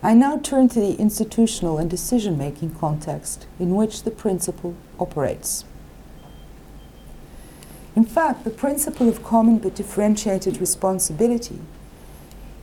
I 0.02 0.14
now 0.14 0.38
turn 0.38 0.68
to 0.70 0.80
the 0.80 0.96
institutional 0.96 1.78
and 1.78 1.90
decision 1.90 2.38
making 2.38 2.76
context 2.76 3.46
in 3.60 3.76
which 3.76 4.04
the 4.04 4.12
principle 4.12 4.76
operates. 5.00 5.64
In 7.96 8.04
fact, 8.04 8.44
the 8.44 8.50
principle 8.50 9.08
of 9.08 9.24
common 9.24 9.60
but 9.60 9.76
differentiated 9.76 10.58
responsibility 10.58 11.62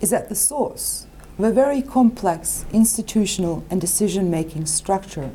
is 0.01 0.13
at 0.13 0.29
the 0.29 0.35
source 0.35 1.07
of 1.39 1.45
a 1.45 1.53
very 1.53 1.83
complex 1.83 2.65
institutional 2.73 3.65
and 3.71 3.81
decision 3.81 4.31
making 4.31 4.67
structure 4.67 5.31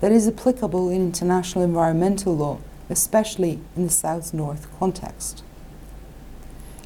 that 0.00 0.12
is 0.12 0.26
applicable 0.26 0.88
in 0.88 1.00
international 1.00 1.64
environmental 1.64 2.36
law, 2.36 2.58
especially 2.88 3.60
in 3.76 3.84
the 3.84 3.90
South 3.90 4.32
North 4.32 4.66
context. 4.78 5.42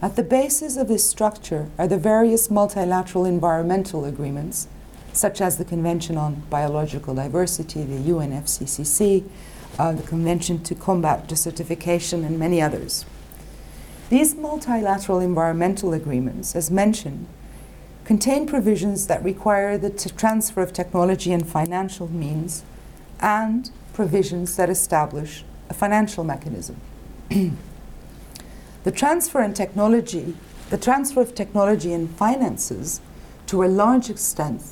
At 0.02 0.16
the 0.16 0.22
basis 0.22 0.76
of 0.76 0.88
this 0.88 1.08
structure 1.08 1.70
are 1.78 1.88
the 1.88 1.96
various 1.96 2.50
multilateral 2.50 3.24
environmental 3.24 4.04
agreements, 4.04 4.68
such 5.12 5.40
as 5.40 5.56
the 5.56 5.64
Convention 5.64 6.18
on 6.18 6.42
Biological 6.50 7.14
Diversity, 7.14 7.84
the 7.84 8.10
UNFCCC, 8.10 9.24
uh, 9.78 9.92
the 9.92 10.02
Convention 10.02 10.62
to 10.64 10.74
Combat 10.74 11.26
Desertification, 11.26 12.26
and 12.26 12.38
many 12.38 12.60
others. 12.60 13.06
These 14.10 14.34
multilateral 14.36 15.20
environmental 15.20 15.92
agreements, 15.94 16.54
as 16.54 16.70
mentioned, 16.70 17.26
contain 18.04 18.46
provisions 18.46 19.06
that 19.06 19.24
require 19.24 19.78
the 19.78 19.90
transfer 19.90 20.60
of 20.60 20.72
technology 20.72 21.32
and 21.32 21.46
financial 21.46 22.08
means 22.12 22.62
and 23.20 23.70
provisions 23.94 24.56
that 24.56 24.68
establish 24.68 25.44
a 25.70 25.74
financial 25.74 26.22
mechanism. 26.22 26.80
The 27.30 28.92
transfer 28.92 29.40
and 29.40 29.56
technology, 29.56 30.36
the 30.68 30.76
transfer 30.76 31.22
of 31.22 31.34
technology 31.34 31.94
and 31.94 32.10
finances 32.10 33.00
to 33.46 33.64
a 33.64 33.66
large 33.66 34.10
extent 34.10 34.62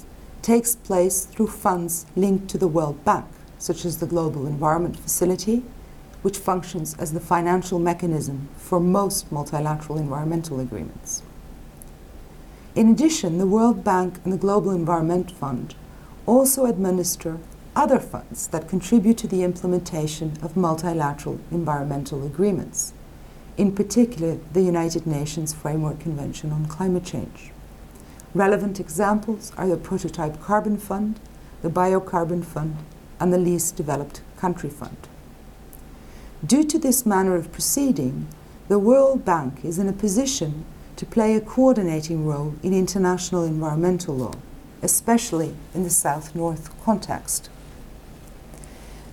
takes 0.43 0.77
place 0.77 1.25
through 1.25 1.47
funds 1.47 2.05
linked 2.15 2.49
to 2.51 2.59
the 2.59 2.69
World 2.69 3.03
Bank, 3.05 3.25
such 3.59 3.87
as 3.87 3.99
the 3.99 4.07
Global 4.07 4.47
Environment 4.47 4.99
Facility, 4.99 5.63
which 6.23 6.39
functions 6.39 6.95
as 6.99 7.13
the 7.13 7.21
financial 7.21 7.79
mechanism 7.79 8.49
for 8.57 8.81
most 8.81 9.31
multilateral 9.31 9.99
environmental 9.99 10.61
agreements. 10.61 11.23
In 12.75 12.91
addition, 12.91 13.39
the 13.39 13.47
World 13.47 13.85
Bank 13.85 14.19
and 14.25 14.33
the 14.33 14.39
Global 14.39 14.71
Environment 14.71 15.31
Fund 15.31 15.75
also 16.25 16.65
administer 16.65 17.39
other 17.75 17.99
funds 17.99 18.47
that 18.49 18.69
contribute 18.69 19.19
to 19.19 19.27
the 19.27 19.43
implementation 19.43 20.39
of 20.43 20.57
multilateral 20.57 21.41
environmental 21.51 22.25
agreements, 22.25 22.93
in 23.57 23.75
particular 23.75 24.39
the 24.53 24.63
United 24.63 25.07
Nations 25.07 25.53
Framework 25.53 26.01
Convention 26.01 26.53
on 26.53 26.67
Climate 26.67 27.05
Change. 27.05 27.51
Relevant 28.35 28.81
examples 28.81 29.53
are 29.59 29.69
the 29.69 29.77
Prototype 29.77 30.41
Carbon 30.41 30.79
Fund, 30.79 31.21
the 31.61 31.69
Biocarbon 31.69 32.45
Fund, 32.45 32.77
and 33.21 33.33
the 33.33 33.39
Least 33.39 33.77
Developed 33.77 34.23
Country 34.39 34.71
Fund. 34.71 35.09
Due 36.45 36.65
to 36.65 36.77
this 36.77 37.07
manner 37.07 37.37
of 37.37 37.53
proceeding, 37.53 38.27
the 38.67 38.79
World 38.79 39.25
Bank 39.25 39.65
is 39.65 39.79
in 39.79 39.89
a 39.89 39.93
position 39.93 40.65
to 40.97 41.07
play 41.07 41.37
a 41.37 41.41
coordinating 41.41 42.27
role 42.27 42.57
in 42.65 42.75
international 42.75 43.45
environmental 43.45 44.17
law, 44.17 44.33
especially 44.83 45.55
in 45.73 45.85
the 45.85 45.91
South 45.91 46.35
North 46.35 46.77
context. 46.83 47.49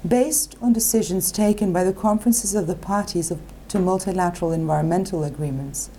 Based 0.07 0.55
on 0.59 0.73
decisions 0.73 1.31
taken 1.31 1.71
by 1.71 1.83
the 1.83 1.93
conferences 1.93 2.55
of 2.55 2.65
the 2.65 2.73
parties 2.73 3.29
of, 3.29 3.39
to 3.67 3.77
multilateral 3.77 4.51
environmental 4.51 5.23
agreements, 5.23 5.91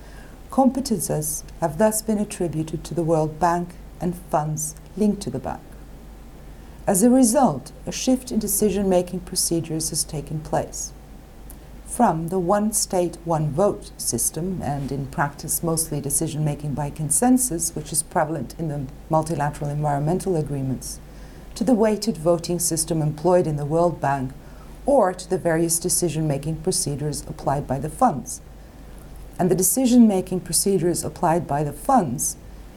competences 0.51 1.45
have 1.61 1.79
thus 1.79 2.03
been 2.03 2.19
attributed 2.19 2.83
to 2.83 2.93
the 2.93 3.05
World 3.05 3.39
Bank 3.39 3.75
and 4.01 4.17
funds 4.17 4.75
linked 4.97 5.23
to 5.23 5.31
the 5.31 5.39
bank. 5.39 5.63
As 6.89 7.05
a 7.05 7.11
result, 7.11 7.71
a 7.87 7.93
shift 7.93 8.33
in 8.33 8.41
decision 8.41 8.89
making 8.89 9.21
procedures 9.21 9.91
has 9.91 10.03
taken 10.03 10.41
place 10.41 10.93
from 11.91 12.29
the 12.29 12.39
one 12.39 12.73
state, 12.73 13.19
one 13.25 13.51
vote 13.51 13.91
system, 13.97 14.63
and 14.63 14.93
in 14.93 15.07
practice, 15.07 15.61
mostly 15.61 16.01
decision 16.01 16.45
making 16.45 16.73
by 16.73 16.89
consensus, 16.89 17.75
which 17.75 17.93
is 17.93 18.05
prevalent 18.05 18.55
in 18.61 18.69
the 18.69 18.87
multilateral 19.09 19.69
environmental 19.69 20.37
agreements, 20.37 21.01
to 21.57 21.65
the 21.65 21.75
weighted 21.75 22.17
voting 22.17 22.61
system 22.61 23.03
employed 23.03 23.45
in 23.45 23.57
the 23.57 23.65
World 23.65 24.01
Bank, 24.01 24.33
or 24.87 25.13
to 25.13 25.29
the 25.29 25.37
various 25.37 25.81
decision 25.81 26.29
making 26.29 26.57
procedures 26.57 27.23
applied 27.29 27.67
by 27.67 27.79
the 27.81 27.91
funds. 27.91 28.41
And 29.37 29.51
the 29.51 29.57
decision 29.57 30.07
making 30.07 30.41
procedures 30.41 31.03
applied 31.03 31.49
by 31.49 31.65
the 31.65 31.73
funds 31.73 32.37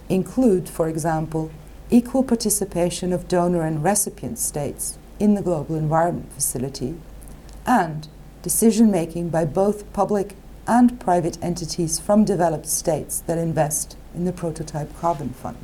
include, 0.10 0.68
for 0.68 0.90
example, 0.90 1.52
equal 1.92 2.24
participation 2.24 3.14
of 3.14 3.28
donor 3.28 3.62
and 3.62 3.84
recipient 3.84 4.40
states 4.40 4.98
in 5.20 5.36
the 5.36 5.44
Global 5.44 5.76
Environment 5.76 6.34
Facility 6.34 6.96
and 7.66 8.08
decision 8.44 8.92
making 8.92 9.30
by 9.30 9.46
both 9.46 9.92
public 9.94 10.36
and 10.68 11.00
private 11.00 11.38
entities 11.42 12.00
from 12.00 12.24
developed 12.24 12.68
states 12.68 13.22
that 13.22 13.38
invest 13.38 13.98
in 14.14 14.26
the 14.26 14.34
Prototype 14.34 14.96
Carbon 15.00 15.30
Fund. 15.30 15.58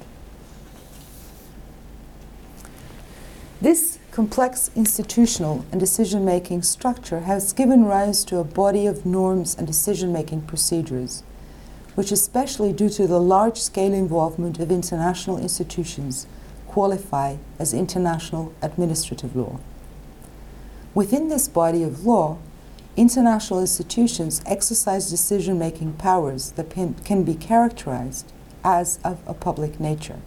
This 3.62 4.00
complex 4.12 4.72
institutional 4.76 5.66
and 5.72 5.80
decision 5.80 6.24
making 6.24 6.62
structure 6.64 7.22
has 7.22 7.52
given 7.52 7.84
rise 7.84 8.24
to 8.26 8.38
a 8.38 8.44
body 8.46 8.86
of 8.86 9.06
norms 9.06 9.56
and 9.56 9.68
decision 9.68 10.14
making 10.14 10.44
procedures, 10.44 11.24
which, 11.96 12.12
especially 12.14 12.72
due 12.72 12.90
to 12.90 13.06
the 13.08 13.20
large 13.20 13.58
scale 13.58 13.94
involvement 13.94 14.60
of 14.60 14.72
international 14.72 15.38
institutions, 15.38 16.26
qualify 16.68 17.36
as 17.60 17.74
international 17.74 18.54
administrative 18.62 19.36
law. 19.36 19.60
Within 20.94 21.28
this 21.28 21.50
body 21.50 21.84
of 21.84 22.06
law, 22.06 22.38
international 22.96 23.62
institutions 23.62 24.42
exercise 24.46 25.10
decision 25.10 25.58
making 25.58 25.94
powers 25.94 26.52
that 26.52 26.70
can 26.70 27.24
be 27.24 27.36
characterized 27.36 28.32
as 28.64 29.00
of 29.04 29.22
a 29.26 29.34
public 29.34 29.80
nature. 29.80 30.20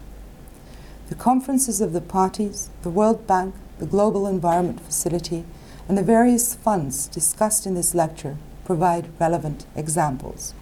The 1.08 1.14
conferences 1.14 1.80
of 1.80 1.92
the 1.92 2.00
parties, 2.00 2.70
the 2.82 2.90
World 2.90 3.26
Bank, 3.26 3.54
the 3.78 3.86
Global 3.86 4.26
Environment 4.26 4.80
Facility, 4.80 5.44
and 5.88 5.98
the 5.98 6.02
various 6.02 6.54
funds 6.54 7.08
discussed 7.08 7.66
in 7.66 7.74
this 7.74 7.94
lecture 7.94 8.38
provide 8.64 9.10
relevant 9.20 9.66
examples. 9.76 10.54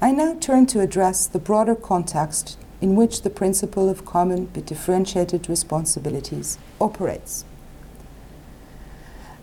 I 0.00 0.10
now 0.10 0.36
turn 0.40 0.66
to 0.66 0.80
address 0.80 1.26
the 1.26 1.38
broader 1.38 1.76
context 1.76 2.58
in 2.80 2.96
which 2.96 3.22
the 3.22 3.30
principle 3.30 3.88
of 3.88 4.04
common 4.04 4.46
but 4.46 4.66
differentiated 4.66 5.48
responsibilities 5.48 6.58
operates. 6.80 7.44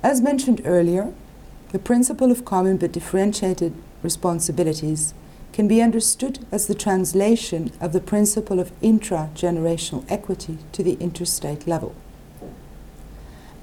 As 0.02 0.22
mentioned 0.22 0.62
earlier, 0.64 1.14
the 1.74 1.80
principle 1.80 2.32
of 2.32 2.46
common 2.46 2.78
but 2.78 2.94
differentiated 2.94 3.74
responsibilities 4.02 5.14
can 5.52 5.68
be 5.68 5.82
understood 5.82 6.40
as 6.54 6.68
the 6.68 6.76
translation 6.76 7.72
of 7.82 7.92
the 7.92 8.00
principle 8.00 8.62
of 8.62 8.72
intra-generational 8.82 10.06
equity 10.10 10.58
to 10.72 10.84
the 10.84 10.94
interstate 11.02 11.68
level. 11.68 11.94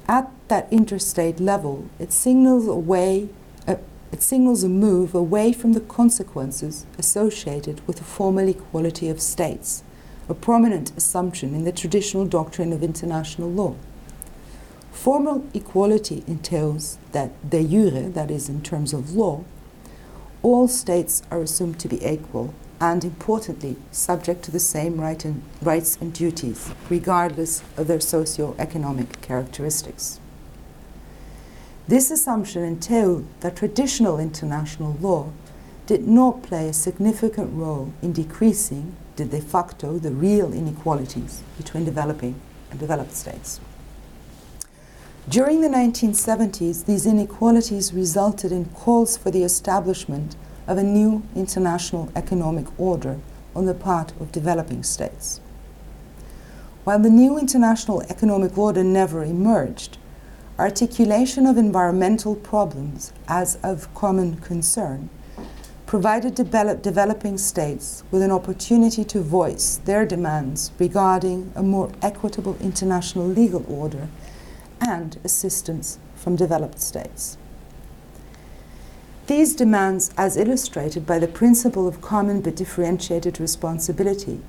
At 0.07 0.31
that 0.49 0.69
interstate 0.71 1.41
level, 1.41 1.89
it 1.99 2.13
signals 2.13 2.69
uh, 2.69 3.77
it 4.13 4.23
signals 4.23 4.63
a 4.63 4.69
move 4.69 5.15
away 5.15 5.53
from 5.53 5.73
the 5.73 5.81
consequences 5.81 6.85
associated 6.99 7.81
with 7.87 7.97
the 7.97 8.05
formal 8.05 8.47
equality 8.49 9.09
of 9.09 9.23
states, 9.23 9.83
a 10.29 10.35
prominent 10.35 10.97
assumption 10.97 11.55
in 11.55 11.65
the 11.65 11.73
traditional 11.73 12.27
doctrine 12.27 12.73
of 12.73 12.83
international 12.83 13.51
law. 13.51 13.75
Formal 14.97 15.45
equality 15.53 16.25
entails 16.27 16.99
that 17.13 17.51
de 17.51 17.63
jure, 17.63 18.09
that 18.09 18.31
is, 18.31 18.49
in 18.49 18.63
terms 18.63 18.95
of 18.95 19.15
law, 19.15 19.45
all 20.43 20.67
states 20.67 21.23
are 21.31 21.43
assumed 21.43 21.79
to 21.81 21.87
be 21.87 22.05
equal 22.05 22.55
and, 22.81 23.05
importantly, 23.05 23.77
subject 23.93 24.43
to 24.45 24.51
the 24.51 24.59
same 24.59 24.99
right 24.99 25.23
and, 25.25 25.43
rights 25.63 25.97
and 26.01 26.13
duties, 26.13 26.73
regardless 26.89 27.63
of 27.77 27.87
their 27.87 28.01
socio-economic 28.01 29.21
characteristics. 29.21 30.19
This 31.87 32.11
assumption 32.11 32.65
entailed 32.65 33.27
that 33.41 33.55
traditional 33.55 34.19
international 34.19 34.97
law 35.01 35.29
did 35.87 36.09
not 36.09 36.43
play 36.43 36.69
a 36.69 36.73
significant 36.73 37.55
role 37.55 37.93
in 38.03 38.13
decreasing, 38.13 38.97
de, 39.15 39.27
de 39.27 39.43
facto, 39.43 39.99
the 39.99 40.11
real 40.11 40.53
inequalities 40.53 41.43
between 41.59 41.85
developing 41.85 42.41
and 42.71 42.81
developed 42.81 43.15
states. 43.15 43.61
During 45.29 45.61
the 45.61 45.69
1970s, 45.69 46.85
these 46.87 47.05
inequalities 47.05 47.93
resulted 47.93 48.53
in 48.53 48.67
calls 48.67 49.17
for 49.17 49.33
the 49.33 49.43
establishment 49.43 50.37
of 50.69 50.79
a 50.79 50.85
new 50.85 51.25
international 51.35 52.13
economic 52.15 52.67
order 52.79 53.19
on 53.53 53.67
the 53.67 53.75
part 53.75 54.13
of 54.21 54.31
developing 54.31 54.85
states. 54.85 55.41
While 56.85 57.01
the 57.01 57.11
new 57.11 57.39
international 57.39 58.03
economic 58.03 58.57
order 58.57 58.85
never 58.85 59.25
emerged, 59.25 59.99
articulation 60.61 61.45
of 61.45 61.59
environmental 61.59 62.37
problems 62.37 63.13
as 63.27 63.59
of 63.65 63.93
common 63.95 64.37
concern 64.37 65.11
provided 65.87 66.37
develop 66.37 66.83
developing 66.83 67.37
states 67.37 68.05
with 68.13 68.23
an 68.23 68.31
opportunity 68.31 69.05
to 69.05 69.21
voice 69.21 69.81
their 69.87 70.07
demands 70.07 70.71
regarding 70.79 71.51
a 71.57 71.63
more 71.65 71.91
equitable 72.01 72.57
international 72.61 73.27
legal 73.27 73.65
order 73.69 74.09
and 74.81 75.19
assistance 75.25 75.99
from 76.15 76.37
developed 76.37 76.81
states. 76.81 77.39
These 79.27 79.57
demands, 79.57 80.11
as 80.17 80.37
illustrated 80.37 81.05
by 81.05 81.19
the 81.19 81.27
principle 81.27 81.89
of 81.89 82.01
common 82.01 82.41
but 82.41 82.55
differentiated 82.55 83.41
responsibility, 83.41 84.41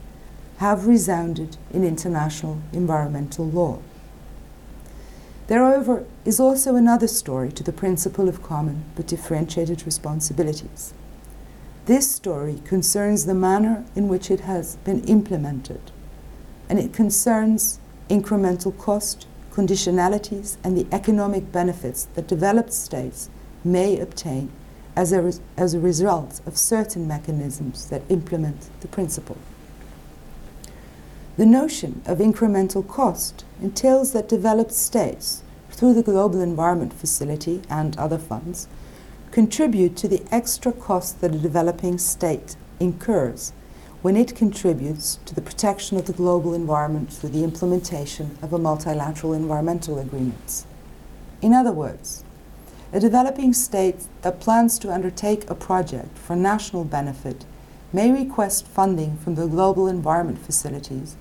have 0.58 0.88
resounded 0.88 1.58
in 1.72 1.84
international 1.84 2.60
environmental 2.74 3.46
law. 3.46 3.80
There 5.48 6.04
is 6.26 6.40
also 6.40 6.76
another 6.76 7.08
story 7.08 7.52
to 7.54 7.64
the 7.64 7.72
principle 7.72 8.28
of 8.28 8.44
common 8.44 8.84
but 8.96 9.08
differentiated 9.08 9.86
responsibilities. 9.86 10.94
This 11.86 12.12
story 12.12 12.62
concerns 12.66 13.26
the 13.26 13.34
manner 13.34 13.86
in 13.96 14.10
which 14.10 14.30
it 14.30 14.42
has 14.42 14.76
been 14.78 15.04
implemented, 15.06 15.92
and 16.68 16.78
it 16.78 16.92
concerns 16.92 17.80
incremental 18.10 18.78
cost 18.78 19.26
conditionalities, 19.58 20.58
and 20.64 20.78
the 20.78 20.86
economic 20.92 21.52
benefits 21.52 22.06
that 22.14 22.28
developed 22.28 22.72
states 22.72 23.28
may 23.64 24.00
obtain 24.00 24.52
as 24.96 25.12
a, 25.12 25.34
as 25.58 25.74
a 25.74 25.80
result 25.80 26.42
of 26.46 26.56
certain 26.56 27.08
mechanisms 27.08 27.90
that 27.90 28.04
implement 28.10 28.70
the 28.82 28.88
principle. 28.88 29.38
The 31.38 31.46
notion 31.48 32.04
of 32.06 32.20
incremental 32.20 32.88
cost 32.88 33.46
entails 33.60 34.14
that 34.14 34.30
developed 34.30 34.74
states, 34.74 35.42
through 35.72 35.96
the 35.96 36.04
Global 36.04 36.40
Environment 36.40 36.94
Facility 36.94 37.64
and 37.68 37.98
other 37.98 38.20
funds, 38.20 38.68
contribute 39.32 39.98
to 39.98 40.08
the 40.08 40.24
extra 40.32 40.72
cost 40.72 41.20
that 41.22 41.34
a 41.34 41.40
developing 41.40 41.98
state 41.98 42.56
incurs 42.80 43.54
when 44.08 44.16
it 44.16 44.38
contributes 44.38 45.20
to 45.26 45.36
the 45.36 45.42
protection 45.42 45.98
of 45.98 46.06
the 46.06 46.14
global 46.14 46.54
environment 46.54 47.12
through 47.12 47.28
the 47.28 47.44
implementation 47.44 48.38
of 48.42 48.54
a 48.54 48.58
multilateral 48.58 49.34
environmental 49.34 50.00
agreement. 50.00 50.64
In 51.42 51.52
other 51.52 51.74
words, 51.74 52.24
a 52.94 53.02
developing 53.02 53.52
state 53.52 54.08
that 54.22 54.40
plans 54.40 54.80
to 54.80 54.94
undertake 54.94 55.50
a 55.50 55.56
project 55.56 56.18
for 56.18 56.38
national 56.38 56.86
benefit 56.86 57.44
may 57.92 58.10
request 58.10 58.66
funding 58.66 59.18
from 59.18 59.36
the 59.36 59.46
global 59.46 59.90
environment 59.90 60.40
facilities 60.40 61.18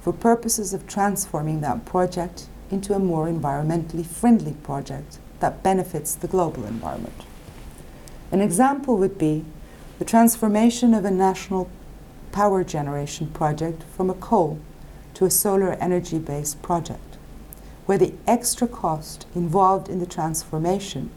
for 0.00 0.10
purposes 0.10 0.72
of 0.72 0.86
transforming 0.86 1.60
that 1.60 1.84
project 1.84 2.46
into 2.70 2.94
a 2.94 2.98
more 2.98 3.26
environmentally 3.26 4.06
friendly 4.06 4.54
project 4.62 5.18
that 5.40 5.62
benefits 5.62 6.14
the 6.14 6.26
global 6.26 6.64
environment. 6.64 7.20
An 8.32 8.40
example 8.40 8.96
would 8.96 9.18
be 9.18 9.44
the 9.98 10.06
transformation 10.06 10.94
of 10.94 11.04
a 11.04 11.10
national 11.10 11.68
power 12.32 12.64
generation 12.64 13.28
project 13.28 13.82
from 13.96 14.10
a 14.10 14.14
coal 14.14 14.58
to 15.14 15.24
a 15.24 15.30
solar 15.30 15.72
energy 15.74 16.18
based 16.18 16.62
project, 16.62 17.16
where 17.86 17.98
the 17.98 18.14
extra 18.26 18.66
cost 18.66 19.26
involved 19.34 19.88
in 19.88 19.98
the 20.00 20.06
transformation 20.06 21.10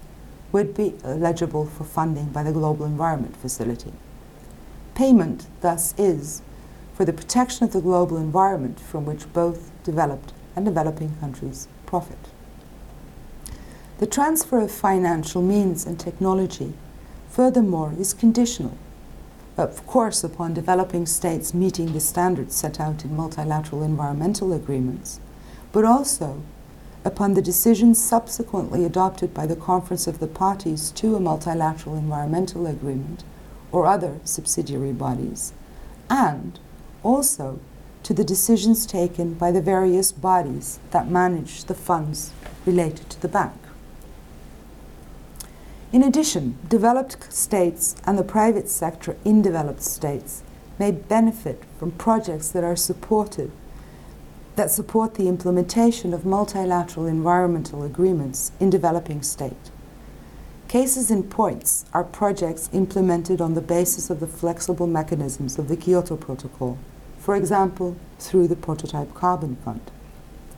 would 0.51 0.75
be 0.75 0.95
eligible 1.03 1.65
for 1.65 1.83
funding 1.83 2.25
by 2.29 2.43
the 2.43 2.51
Global 2.51 2.85
Environment 2.85 3.35
Facility. 3.35 3.93
Payment, 4.95 5.47
thus, 5.61 5.93
is 5.97 6.41
for 6.93 7.05
the 7.05 7.13
protection 7.13 7.63
of 7.65 7.73
the 7.73 7.81
global 7.81 8.17
environment 8.17 8.79
from 8.79 9.05
which 9.05 9.31
both 9.33 9.71
developed 9.83 10.31
and 10.55 10.65
developing 10.65 11.15
countries 11.19 11.67
profit. 11.85 12.19
The 13.97 14.05
transfer 14.05 14.59
of 14.59 14.71
financial 14.71 15.41
means 15.41 15.85
and 15.85 15.99
technology, 15.99 16.73
furthermore, 17.29 17.93
is 17.97 18.13
conditional, 18.13 18.77
of 19.57 19.85
course, 19.85 20.23
upon 20.23 20.53
developing 20.53 21.05
states 21.05 21.53
meeting 21.53 21.93
the 21.93 21.99
standards 21.99 22.55
set 22.55 22.79
out 22.79 23.05
in 23.05 23.15
multilateral 23.15 23.83
environmental 23.83 24.51
agreements, 24.51 25.19
but 25.71 25.85
also 25.85 26.41
upon 27.05 27.33
the 27.33 27.41
decisions 27.41 28.03
subsequently 28.03 28.85
adopted 28.85 29.33
by 29.33 29.45
the 29.45 29.55
Conference 29.55 30.07
of 30.07 30.19
the 30.19 30.27
Parties 30.27 30.91
to 30.91 31.15
a 31.15 31.19
multilateral 31.19 31.95
environmental 31.95 32.65
agreement 32.65 33.23
or 33.71 33.85
other 33.85 34.19
subsidiary 34.23 34.93
bodies, 34.93 35.53
and 36.09 36.59
also 37.03 37.59
to 38.03 38.13
the 38.13 38.23
decisions 38.23 38.85
taken 38.85 39.33
by 39.33 39.51
the 39.51 39.61
various 39.61 40.11
bodies 40.11 40.79
that 40.91 41.09
manage 41.09 41.65
the 41.65 41.73
funds 41.73 42.31
related 42.65 43.09
to 43.09 43.21
the 43.21 43.27
bank. 43.27 43.53
In 45.93 46.03
addition, 46.03 46.57
developed 46.67 47.31
states 47.31 47.95
and 48.05 48.17
the 48.17 48.23
private 48.23 48.67
sector 48.67 49.15
in 49.23 49.41
developed 49.41 49.81
states 49.81 50.43
may 50.77 50.91
benefit 50.91 51.63
from 51.79 51.91
projects 51.91 52.49
that 52.49 52.65
are 52.65 52.75
supported 52.75 53.51
that 54.57 54.69
support 54.69 55.15
the 55.15 55.29
implementation 55.29 56.13
of 56.13 56.25
multilateral 56.25 57.05
environmental 57.05 57.83
agreements 57.83 58.51
in 58.59 58.69
developing 58.69 59.21
state. 59.21 59.71
Cases 60.67 61.09
in 61.09 61.23
points 61.23 61.85
are 61.93 62.03
projects 62.03 62.69
implemented 62.73 63.39
on 63.39 63.53
the 63.53 63.61
basis 63.61 64.09
of 64.09 64.19
the 64.19 64.27
flexible 64.27 64.87
mechanisms 64.87 65.57
of 65.57 65.69
the 65.69 65.77
Kyoto 65.77 66.17
Protocol 66.17 66.77
for 67.23 67.37
example, 67.37 67.95
through 68.19 68.49
the 68.49 68.55
Prototype 68.57 69.13
Carbon 69.13 69.55
Fund 69.63 69.79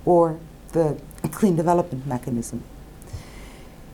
or 0.04 0.40
the 0.72 1.00
Clean 1.32 1.56
Development 1.56 2.08
Mechanism. 2.08 2.64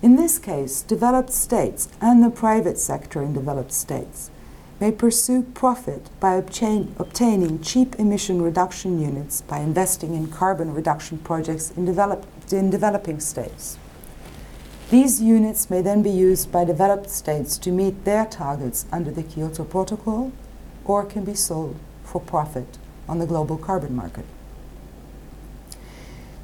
In 0.01 0.15
this 0.15 0.39
case, 0.39 0.81
developed 0.81 1.31
states 1.31 1.87
and 2.01 2.23
the 2.23 2.31
private 2.31 2.79
sector 2.79 3.21
in 3.21 3.33
developed 3.33 3.71
states 3.71 4.31
may 4.79 4.91
pursue 4.91 5.43
profit 5.43 6.09
by 6.19 6.33
obtain, 6.33 6.95
obtaining 6.97 7.61
cheap 7.61 7.95
emission 7.99 8.41
reduction 8.41 8.99
units 8.99 9.41
by 9.41 9.59
investing 9.59 10.15
in 10.15 10.27
carbon 10.27 10.73
reduction 10.73 11.19
projects 11.19 11.69
in, 11.77 11.85
develop, 11.85 12.25
in 12.51 12.71
developing 12.71 13.19
states. 13.19 13.77
These 14.89 15.21
units 15.21 15.69
may 15.69 15.83
then 15.83 16.01
be 16.01 16.09
used 16.09 16.51
by 16.51 16.65
developed 16.65 17.11
states 17.11 17.59
to 17.59 17.71
meet 17.71 18.03
their 18.03 18.25
targets 18.25 18.87
under 18.91 19.11
the 19.11 19.21
Kyoto 19.21 19.63
Protocol 19.63 20.31
or 20.83 21.05
can 21.05 21.23
be 21.23 21.35
sold 21.35 21.75
for 22.03 22.19
profit 22.19 22.79
on 23.07 23.19
the 23.19 23.27
global 23.27 23.55
carbon 23.55 23.95
market. 23.95 24.25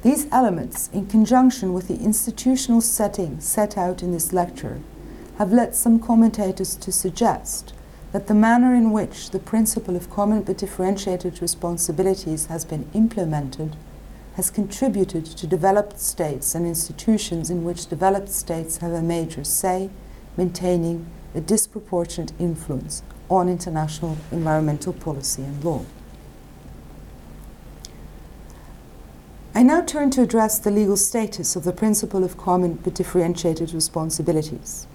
These 0.02 0.28
elements, 0.30 0.88
in 0.92 1.06
conjunction 1.06 1.72
with 1.72 1.88
the 1.88 1.98
institutional 1.98 2.80
setting 2.80 3.40
set 3.40 3.76
out 3.76 4.00
in 4.02 4.12
this 4.12 4.32
lecture, 4.32 4.80
have 5.38 5.52
led 5.52 5.74
some 5.74 5.98
commentators 5.98 6.76
to 6.76 6.92
suggest 6.92 7.72
that 8.12 8.28
the 8.28 8.34
manner 8.34 8.74
in 8.74 8.92
which 8.92 9.30
the 9.30 9.40
principle 9.40 9.96
of 9.96 10.08
common 10.08 10.42
but 10.42 10.58
differentiated 10.58 11.42
responsibilities 11.42 12.46
has 12.46 12.64
been 12.64 12.88
implemented 12.94 13.76
has 14.34 14.50
contributed 14.50 15.26
to 15.26 15.48
developed 15.48 15.98
states 15.98 16.54
and 16.54 16.64
institutions 16.64 17.50
in 17.50 17.64
which 17.64 17.88
developed 17.88 18.28
states 18.28 18.76
have 18.76 18.92
a 18.92 19.02
major 19.02 19.42
say, 19.42 19.90
maintaining 20.36 21.04
a 21.34 21.40
disproportionate 21.40 22.32
influence 22.38 23.02
on 23.28 23.48
international 23.48 24.16
environmental 24.30 24.92
policy 24.92 25.42
and 25.42 25.64
law. 25.64 25.84
I 29.54 29.62
now 29.62 29.80
turn 29.80 30.10
to 30.10 30.22
address 30.22 30.58
the 30.58 30.70
legal 30.70 30.96
status 30.96 31.56
of 31.56 31.64
the 31.64 31.72
principle 31.72 32.22
of 32.22 32.36
common 32.36 32.74
but 32.74 32.94
differentiated 32.94 33.72
responsibilities. 33.72 34.86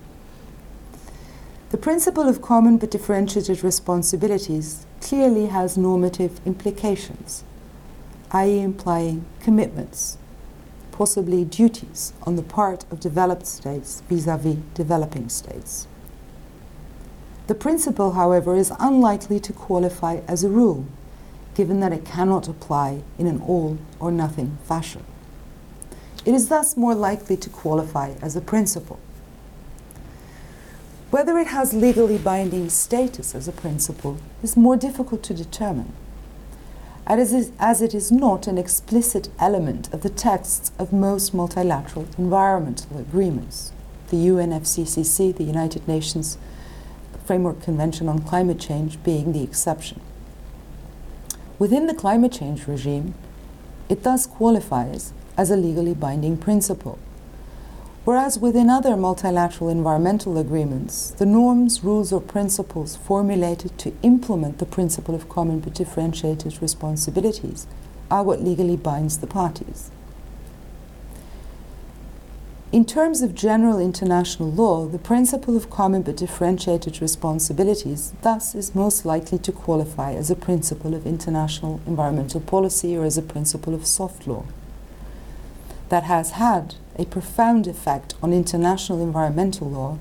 The 1.72 1.78
principle 1.78 2.30
of 2.30 2.42
common 2.42 2.78
but 2.78 2.92
differentiated 2.92 3.64
responsibilities 3.64 4.86
clearly 5.02 5.48
has 5.48 5.76
normative 5.76 6.40
implications, 6.46 7.44
i.e., 8.32 8.62
implying 8.62 9.26
commitments, 9.40 10.18
possibly 10.92 11.44
duties, 11.44 12.14
on 12.24 12.36
the 12.36 12.44
part 12.44 12.86
of 12.92 13.00
developed 13.00 13.48
states 13.48 14.02
vis 14.08 14.28
a 14.28 14.38
vis 14.38 14.58
developing 14.76 15.30
states. 15.30 15.88
The 17.48 17.56
principle, 17.56 18.12
however, 18.12 18.56
is 18.56 18.72
unlikely 18.80 19.40
to 19.42 19.52
qualify 19.52 20.22
as 20.28 20.44
a 20.44 20.50
rule, 20.50 20.86
given 21.56 21.80
that 21.80 21.94
it 21.94 22.06
cannot 22.06 22.48
apply 22.48 23.02
in 23.18 23.28
an 23.28 23.42
all 23.42 23.78
or 24.00 24.12
nothing 24.12 24.58
fashion. 24.64 25.04
It 26.26 26.34
is 26.34 26.48
thus 26.48 26.78
more 26.78 26.96
likely 26.96 27.38
to 27.38 27.50
qualify 27.50 28.14
as 28.22 28.36
a 28.36 28.42
principle. 28.42 29.00
Whether 31.12 31.38
it 31.38 31.48
has 31.48 31.74
legally 31.74 32.18
binding 32.18 32.70
status 32.70 33.36
as 33.36 33.48
a 33.48 33.52
principle 33.52 34.18
is 34.42 34.58
more 34.58 34.76
difficult 34.76 35.22
to 35.24 35.34
determine, 35.34 35.94
as 37.06 37.82
it 37.82 37.94
is 37.94 38.12
not 38.12 38.48
an 38.48 38.58
explicit 38.58 39.30
element 39.38 39.94
of 39.94 40.02
the 40.02 40.10
texts 40.10 40.72
of 40.80 40.94
most 40.94 41.34
multilateral 41.34 42.08
environmental 42.18 42.98
agreements, 42.98 43.74
the 44.10 44.18
UNFCCC, 44.18 45.36
the 45.36 45.44
United 45.44 45.88
Nations 45.88 46.38
Framework 47.26 47.62
Convention 47.62 48.10
on 48.10 48.20
Climate 48.20 48.60
Change 48.60 49.04
being 49.04 49.34
the 49.34 49.44
exception. 49.44 50.02
Within 51.64 51.88
the 51.88 51.94
climate 51.94 52.34
change 52.34 52.68
regime, 52.68 53.14
it 53.88 54.04
thus 54.04 54.26
qualifies 54.26 55.14
as 55.38 55.50
a 55.50 55.56
legally 55.56 55.94
binding 55.94 56.36
principle. 56.36 57.00
Whereas 58.04 58.38
within 58.38 58.70
other 58.70 58.98
multilateral 58.98 59.70
environmental 59.70 60.38
agreements, 60.38 61.12
the 61.12 61.26
norms, 61.26 61.82
rules, 61.82 62.12
or 62.12 62.20
principles 62.20 62.98
formulated 62.98 63.78
to 63.78 63.94
implement 64.02 64.58
the 64.58 64.66
principle 64.66 65.16
of 65.16 65.30
common 65.30 65.62
but 65.62 65.74
differentiated 65.74 66.62
responsibilities 66.62 67.66
are 68.12 68.24
what 68.24 68.44
legally 68.44 68.76
binds 68.76 69.20
the 69.20 69.28
parties. 69.28 69.90
In 72.74 72.86
terms 72.86 73.22
of 73.22 73.36
general 73.36 73.78
international 73.78 74.50
law, 74.50 74.88
the 74.88 74.98
principle 74.98 75.56
of 75.56 75.70
common 75.70 76.02
but 76.02 76.18
differentiated 76.18 77.04
responsibilities 77.04 78.14
thus 78.24 78.56
is 78.56 78.74
most 78.74 79.06
likely 79.06 79.38
to 79.38 79.52
qualify 79.52 80.14
as 80.14 80.32
a 80.32 80.36
principle 80.36 80.96
of 80.96 81.06
international 81.06 81.82
environmental 81.86 82.42
policy 82.42 82.98
or 82.98 83.06
as 83.06 83.16
a 83.16 83.22
principle 83.22 83.76
of 83.76 83.86
soft 83.86 84.26
law 84.26 84.44
that 85.90 86.06
has 86.06 86.32
had 86.32 86.74
a 86.98 87.06
profound 87.06 87.68
effect 87.68 88.16
on 88.24 88.34
international 88.34 89.04
environmental 89.04 89.70
law, 89.70 90.00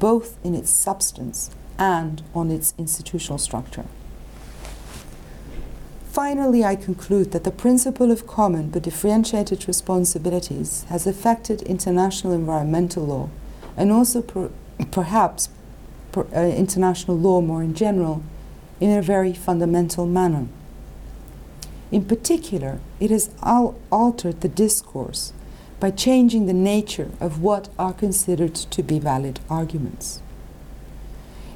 both 0.00 0.36
in 0.44 0.56
its 0.56 0.70
substance 0.70 1.52
and 1.78 2.24
on 2.34 2.50
its 2.50 2.74
institutional 2.76 3.38
structure. 3.38 3.84
Finally, 6.26 6.62
I 6.62 6.76
conclude 6.76 7.32
that 7.32 7.44
the 7.44 7.50
principle 7.50 8.10
of 8.10 8.26
common 8.26 8.68
but 8.68 8.82
differentiated 8.82 9.66
responsibilities 9.66 10.84
has 10.90 11.06
affected 11.06 11.62
international 11.62 12.34
environmental 12.34 13.06
law 13.06 13.30
and 13.74 13.90
also 13.90 14.20
per, 14.20 14.50
perhaps 14.90 15.48
per, 16.12 16.26
uh, 16.36 16.40
international 16.40 17.16
law 17.16 17.40
more 17.40 17.62
in 17.62 17.72
general 17.72 18.22
in 18.80 18.90
a 18.90 19.00
very 19.00 19.32
fundamental 19.32 20.04
manner. 20.04 20.46
In 21.90 22.04
particular, 22.04 22.80
it 23.00 23.10
has 23.10 23.30
al- 23.42 23.80
altered 23.90 24.42
the 24.42 24.48
discourse 24.64 25.32
by 25.80 25.90
changing 25.90 26.44
the 26.44 26.52
nature 26.74 27.12
of 27.18 27.40
what 27.40 27.70
are 27.78 27.94
considered 27.94 28.54
to 28.54 28.82
be 28.82 28.98
valid 28.98 29.40
arguments. 29.48 30.20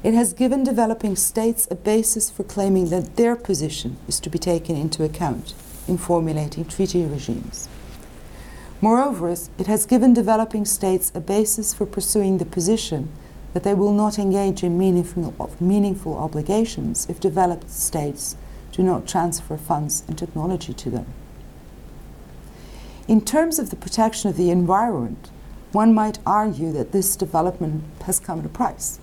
It 0.05 0.13
has 0.13 0.33
given 0.33 0.63
developing 0.63 1.15
states 1.15 1.67
a 1.71 1.75
basis 1.75 2.29
for 2.29 2.43
claiming 2.43 2.89
that 2.89 3.15
their 3.15 3.35
position 3.35 3.97
is 4.07 4.19
to 4.19 4.29
be 4.29 4.37
taken 4.37 4.75
into 4.75 5.03
account 5.03 5.55
in 5.87 5.97
formulating 5.97 6.65
treaty 6.65 7.03
regimes. 7.03 7.67
Moreover, 8.81 9.31
it 9.31 9.65
has 9.65 9.87
given 9.87 10.13
developing 10.13 10.63
states 10.63 11.11
a 11.15 11.19
basis 11.19 11.73
for 11.73 11.87
pursuing 11.87 12.37
the 12.37 12.45
position 12.45 13.11
that 13.55 13.63
they 13.63 13.73
will 13.73 13.93
not 13.93 14.19
engage 14.19 14.61
in 14.61 14.77
meaningful, 14.77 15.49
meaningful 15.59 16.15
obligations 16.15 17.07
if 17.09 17.19
developed 17.19 17.71
states 17.71 18.35
do 18.73 18.83
not 18.83 19.07
transfer 19.07 19.57
funds 19.57 20.03
and 20.07 20.19
technology 20.19 20.75
to 20.75 20.91
them. 20.91 21.07
In 23.07 23.21
terms 23.21 23.57
of 23.57 23.71
the 23.71 23.75
protection 23.75 24.29
of 24.29 24.37
the 24.37 24.51
environment, 24.51 25.31
one 25.71 25.95
might 25.95 26.19
argue 26.27 26.71
that 26.73 26.91
this 26.91 27.15
development 27.15 27.83
has 28.03 28.19
come 28.19 28.41
at 28.41 28.45
a 28.45 28.49
price. 28.49 28.99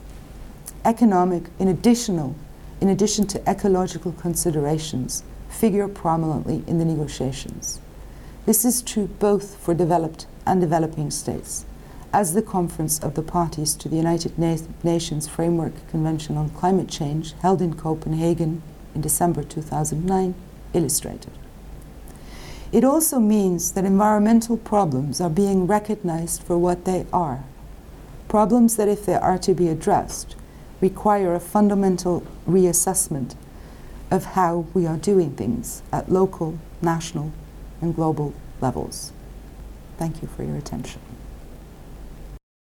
Economic, 0.85 1.45
in, 1.59 1.69
additional, 1.69 2.35
in 2.81 2.89
addition 2.89 3.27
to 3.29 3.49
ecological 3.49 4.13
considerations, 4.13 5.23
figure 5.49 5.87
prominently 5.87 6.65
in 6.67 6.79
the 6.79 6.85
negotiations. 6.85 7.81
This 8.47 8.65
is 8.65 8.83
true 8.83 9.07
both 9.07 9.57
for 9.57 9.75
developed 9.75 10.27
and 10.45 10.61
developing 10.61 11.11
states, 11.11 11.65
as 12.13 12.35
the 12.35 12.43
Conference 12.43 12.99
of 12.99 13.15
the 13.15 13.23
Parties 13.23 13.75
to 13.77 13.89
the 13.89 13.97
United 13.97 14.37
Na- 14.37 14.57
Nations 14.83 15.29
Framework 15.29 15.89
Convention 15.89 16.37
on 16.37 16.51
Climate 16.51 16.89
Change, 16.89 17.35
held 17.43 17.63
in 17.63 17.75
Copenhagen 17.75 18.63
in 18.95 19.01
December 19.01 19.45
2009, 19.45 20.35
illustrated. 20.75 21.33
It 22.73 22.83
also 22.83 23.21
means 23.21 23.73
that 23.73 23.85
environmental 23.85 24.57
problems 24.57 25.21
are 25.21 25.31
being 25.31 25.67
recognized 25.67 26.43
for 26.43 26.59
what 26.59 26.85
they 26.85 27.07
are 27.13 27.45
problems 28.29 28.77
that, 28.77 28.89
if 28.89 29.05
they 29.05 29.15
are 29.15 29.37
to 29.37 29.53
be 29.53 29.69
addressed, 29.69 30.35
require 30.83 31.33
a 31.33 31.41
fundamental 31.41 32.27
reassessment 32.47 33.35
of 34.11 34.25
how 34.25 34.67
we 34.75 34.87
are 34.87 34.99
doing 34.99 35.35
things 35.35 35.83
at 35.91 36.11
local, 36.11 36.59
national, 36.83 37.33
and 37.81 37.95
global 37.95 38.35
levels. 38.61 39.13
Thank 39.97 40.21
you 40.21 40.29
for 40.29 40.43
your 40.43 40.57
attention. 40.57 41.01